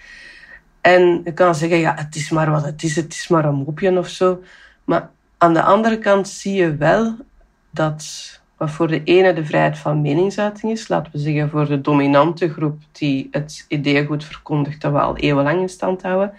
En 0.87 1.21
je 1.25 1.33
kan 1.33 1.55
zeggen, 1.55 1.79
ja, 1.79 1.95
het 1.95 2.15
is 2.15 2.31
maar 2.31 2.51
wat 2.51 2.65
het 2.65 2.83
is, 2.83 2.97
het 2.97 3.13
is 3.13 3.29
maar 3.29 3.45
een 3.45 3.55
mopje 3.55 3.99
of 3.99 4.09
zo. 4.09 4.43
Maar 4.85 5.11
aan 5.39 5.55
de 5.55 5.63
andere 5.63 5.99
kant 5.99 6.29
zie 6.29 6.55
je 6.55 6.77
wel 6.77 7.17
dat 7.71 8.05
wat 8.57 8.71
voor 8.71 8.89
de 8.89 9.03
ene 9.05 9.33
de 9.33 9.45
vrijheid 9.45 9.79
van 9.79 10.01
meningsuiting 10.01 10.73
is, 10.73 10.89
laten 10.89 11.13
we 11.13 11.19
zeggen 11.19 11.51
voor 11.51 11.67
de 11.67 11.81
dominante 11.81 12.53
groep 12.53 12.83
die 12.93 13.29
het 13.31 13.65
idee 13.69 14.07
goed 14.07 14.25
verkondigt 14.25 14.81
dat 14.81 14.93
we 14.93 15.01
al 15.01 15.17
eeuwenlang 15.17 15.61
in 15.61 15.69
stand 15.69 16.03
houden, 16.03 16.33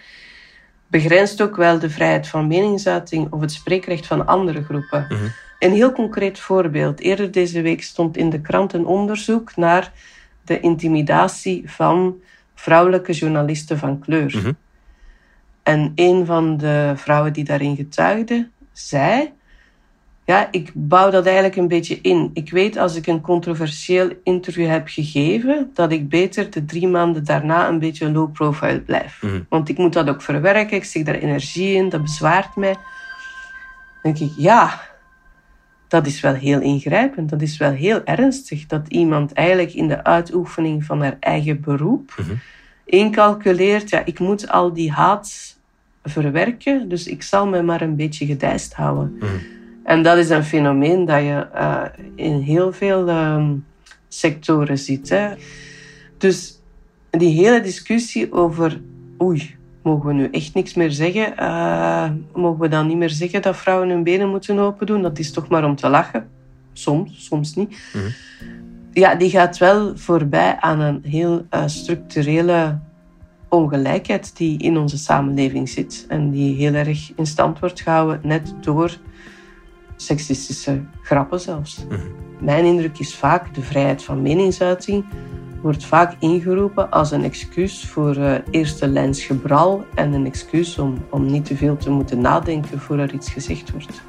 begrenst 0.88 1.42
ook 1.42 1.56
wel 1.56 1.80
de 1.80 1.90
vrijheid 1.90 2.28
van 2.28 2.48
meningsuiting 2.48 3.32
of 3.32 3.42
het 3.42 3.52
spreekrecht 3.52 4.06
van 4.06 4.26
andere 4.26 4.64
groepen. 4.64 5.06
Mhm. 5.10 5.28
Een 5.60 5.74
heel 5.74 5.92
concreet 5.92 6.40
voorbeeld. 6.40 7.00
Eerder 7.00 7.32
deze 7.32 7.62
week 7.62 7.84
stond 7.84 8.18
in 8.18 8.30
de 8.30 8.42
krant 8.42 8.74
een 8.74 8.86
onderzoek 8.86 9.56
naar 9.56 9.92
de 10.44 10.60
intimidatie 10.60 11.72
van 11.72 12.22
vrouwelijke 12.60 13.14
journalisten 13.14 13.78
van 13.78 14.00
kleur. 14.00 14.34
Mhm. 14.38 14.52
En 15.64 15.92
een 15.96 16.26
van 16.26 16.58
de 16.58 16.94
vrouwen 16.96 17.34
die 17.34 17.44
daarin 17.44 17.76
getuigde, 17.76 18.50
zei: 18.72 19.32
Ja, 20.26 20.48
ik 20.52 20.72
bouw 20.74 21.10
dat 21.10 21.26
eigenlijk 21.26 21.56
een 21.56 21.68
beetje 21.68 22.02
in. 22.02 22.30
Ik 22.34 22.50
weet 22.50 22.78
als 22.78 22.96
ik 22.96 23.08
een 23.08 23.22
controversieel 23.22 24.10
interview 24.24 24.68
heb 24.70 24.88
gegeven, 24.88 25.72
dat 25.74 25.92
ik 25.92 26.10
beter 26.10 26.50
de 26.50 26.66
drie 26.66 26.88
maanden 26.88 27.26
daarna 27.26 27.68
een 27.68 27.80
beetje 27.80 28.12
low 28.12 28.32
profile 28.32 28.82
blijf. 28.82 29.22
Mhm. 29.22 29.42
Want 29.50 29.70
ik 29.70 29.78
moet 29.78 29.94
dat 29.94 30.10
ook 30.10 30.22
verwerken, 30.22 30.78
ik 30.78 30.84
steek 30.84 31.06
daar 31.06 31.16
energie 31.16 31.76
in, 31.76 31.90
dat 31.90 32.02
bezwaart 32.02 32.56
mij. 32.56 32.74
Dan 32.74 34.14
denk 34.14 34.32
ik, 34.32 34.32
ja, 34.38 34.80
dat 35.88 36.06
is 36.08 36.20
wel 36.22 36.34
heel 36.34 36.62
ingrijpend. 36.62 37.30
Dat 37.30 37.42
is 37.42 37.58
wel 37.58 37.72
heel 37.72 38.04
ernstig 38.06 38.66
dat 38.66 38.88
iemand 38.88 39.34
eigenlijk 39.34 39.74
in 39.74 39.88
de 39.88 40.04
uitoefening 40.04 40.84
van 40.84 41.02
haar 41.02 41.18
eigen 41.20 41.62
beroep 41.62 42.16
Mhm. 42.18 42.32
incalculeert, 42.86 43.90
ja, 43.90 44.06
ik 44.06 44.20
moet 44.20 44.50
al 44.50 44.74
die 44.74 44.92
haat 44.92 45.58
verwerken, 46.04 46.90
dus 46.90 47.08
ik 47.08 47.24
zal 47.24 47.48
me 47.48 47.62
maar 47.62 47.82
een 47.82 47.96
beetje 47.96 48.26
gedijst 48.26 48.74
houden. 48.74 49.16
Mhm. 49.20 49.32
En 49.84 50.04
dat 50.04 50.18
is 50.18 50.30
een 50.30 50.44
fenomeen 50.44 51.06
dat 51.06 51.20
je 51.22 51.48
eh, 51.54 51.84
in 52.16 52.40
heel 52.40 52.74
veel 52.74 53.08
ehm, 53.08 53.54
sectoren 54.08 54.78
ziet. 54.78 55.10
Hè. 55.10 55.30
Dus 56.18 56.62
die 57.10 57.34
hele 57.44 57.62
discussie 57.62 58.32
over, 58.34 58.82
oei, 59.22 59.56
mogen 59.88 60.08
we 60.08 60.14
nu 60.14 60.28
echt 60.32 60.54
niks 60.54 60.74
meer 60.74 60.92
zeggen? 60.92 61.38
Eh, 61.38 62.10
mogen 62.34 62.60
we 62.60 62.68
dan 62.68 62.88
niet 62.88 62.98
meer 62.98 63.10
zeggen 63.10 63.42
dat 63.42 63.58
vrouwen 63.58 63.90
hun 63.90 64.04
benen 64.04 64.30
moeten 64.30 64.60
open 64.60 64.86
doen? 64.86 65.02
Dat 65.02 65.20
is 65.20 65.32
toch 65.32 65.48
maar 65.48 65.66
om 65.66 65.76
te 65.76 65.90
lachen. 65.90 66.30
Soms, 66.74 67.26
soms 67.26 67.56
niet. 67.56 67.78
Mhm. 67.94 68.10
Ja, 68.94 69.16
die 69.16 69.30
gaat 69.30 69.58
wel 69.58 69.98
voorbij 69.98 70.58
aan 70.60 70.80
een 70.80 71.02
heel 71.04 71.46
eh, 71.50 71.64
structurele 71.66 72.80
ongelijkheid 73.50 74.38
die 74.38 74.60
in 74.60 74.78
onze 74.78 74.98
samenleving 74.98 75.70
zit. 75.70 76.06
En 76.08 76.32
die 76.32 76.56
heel 76.56 76.74
erg 76.74 77.12
in 77.16 77.26
stand 77.26 77.60
wordt 77.60 77.82
gehouden, 77.82 78.20
net 78.24 78.54
door 78.62 78.98
seksistische 79.96 80.82
grappen 81.02 81.40
zelfs. 81.40 81.86
Mhm. 81.90 82.00
Mijn 82.40 82.66
indruk 82.66 83.00
is 83.00 83.16
vaak 83.16 83.54
de 83.54 83.62
vrijheid 83.62 84.04
van 84.04 84.22
meningsuiting 84.22 85.06
wordt 85.62 85.86
vaak 85.86 86.16
ingeroepen 86.20 86.90
als 86.90 87.12
een 87.12 87.24
excuus 87.24 87.86
voor 87.86 88.16
eh, 88.16 88.34
eerste 88.50 88.88
lijns 88.88 89.24
gebral 89.24 89.86
en 89.96 90.14
een 90.14 90.26
excuus 90.26 90.80
om, 90.80 91.06
om 91.10 91.26
niet 91.26 91.46
te 91.46 91.56
veel 91.56 91.78
te 91.78 91.90
moeten 91.90 92.22
nadenken 92.22 92.80
voor 92.80 92.98
er 92.98 93.14
iets 93.14 93.30
gezegd 93.30 93.72
wordt. 93.72 94.02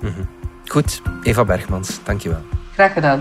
Goed, 0.64 1.02
Eva 1.22 1.44
Bergmans, 1.44 2.00
dankjewel. 2.04 2.40
Graag 2.72 2.92
gedaan. 2.92 3.20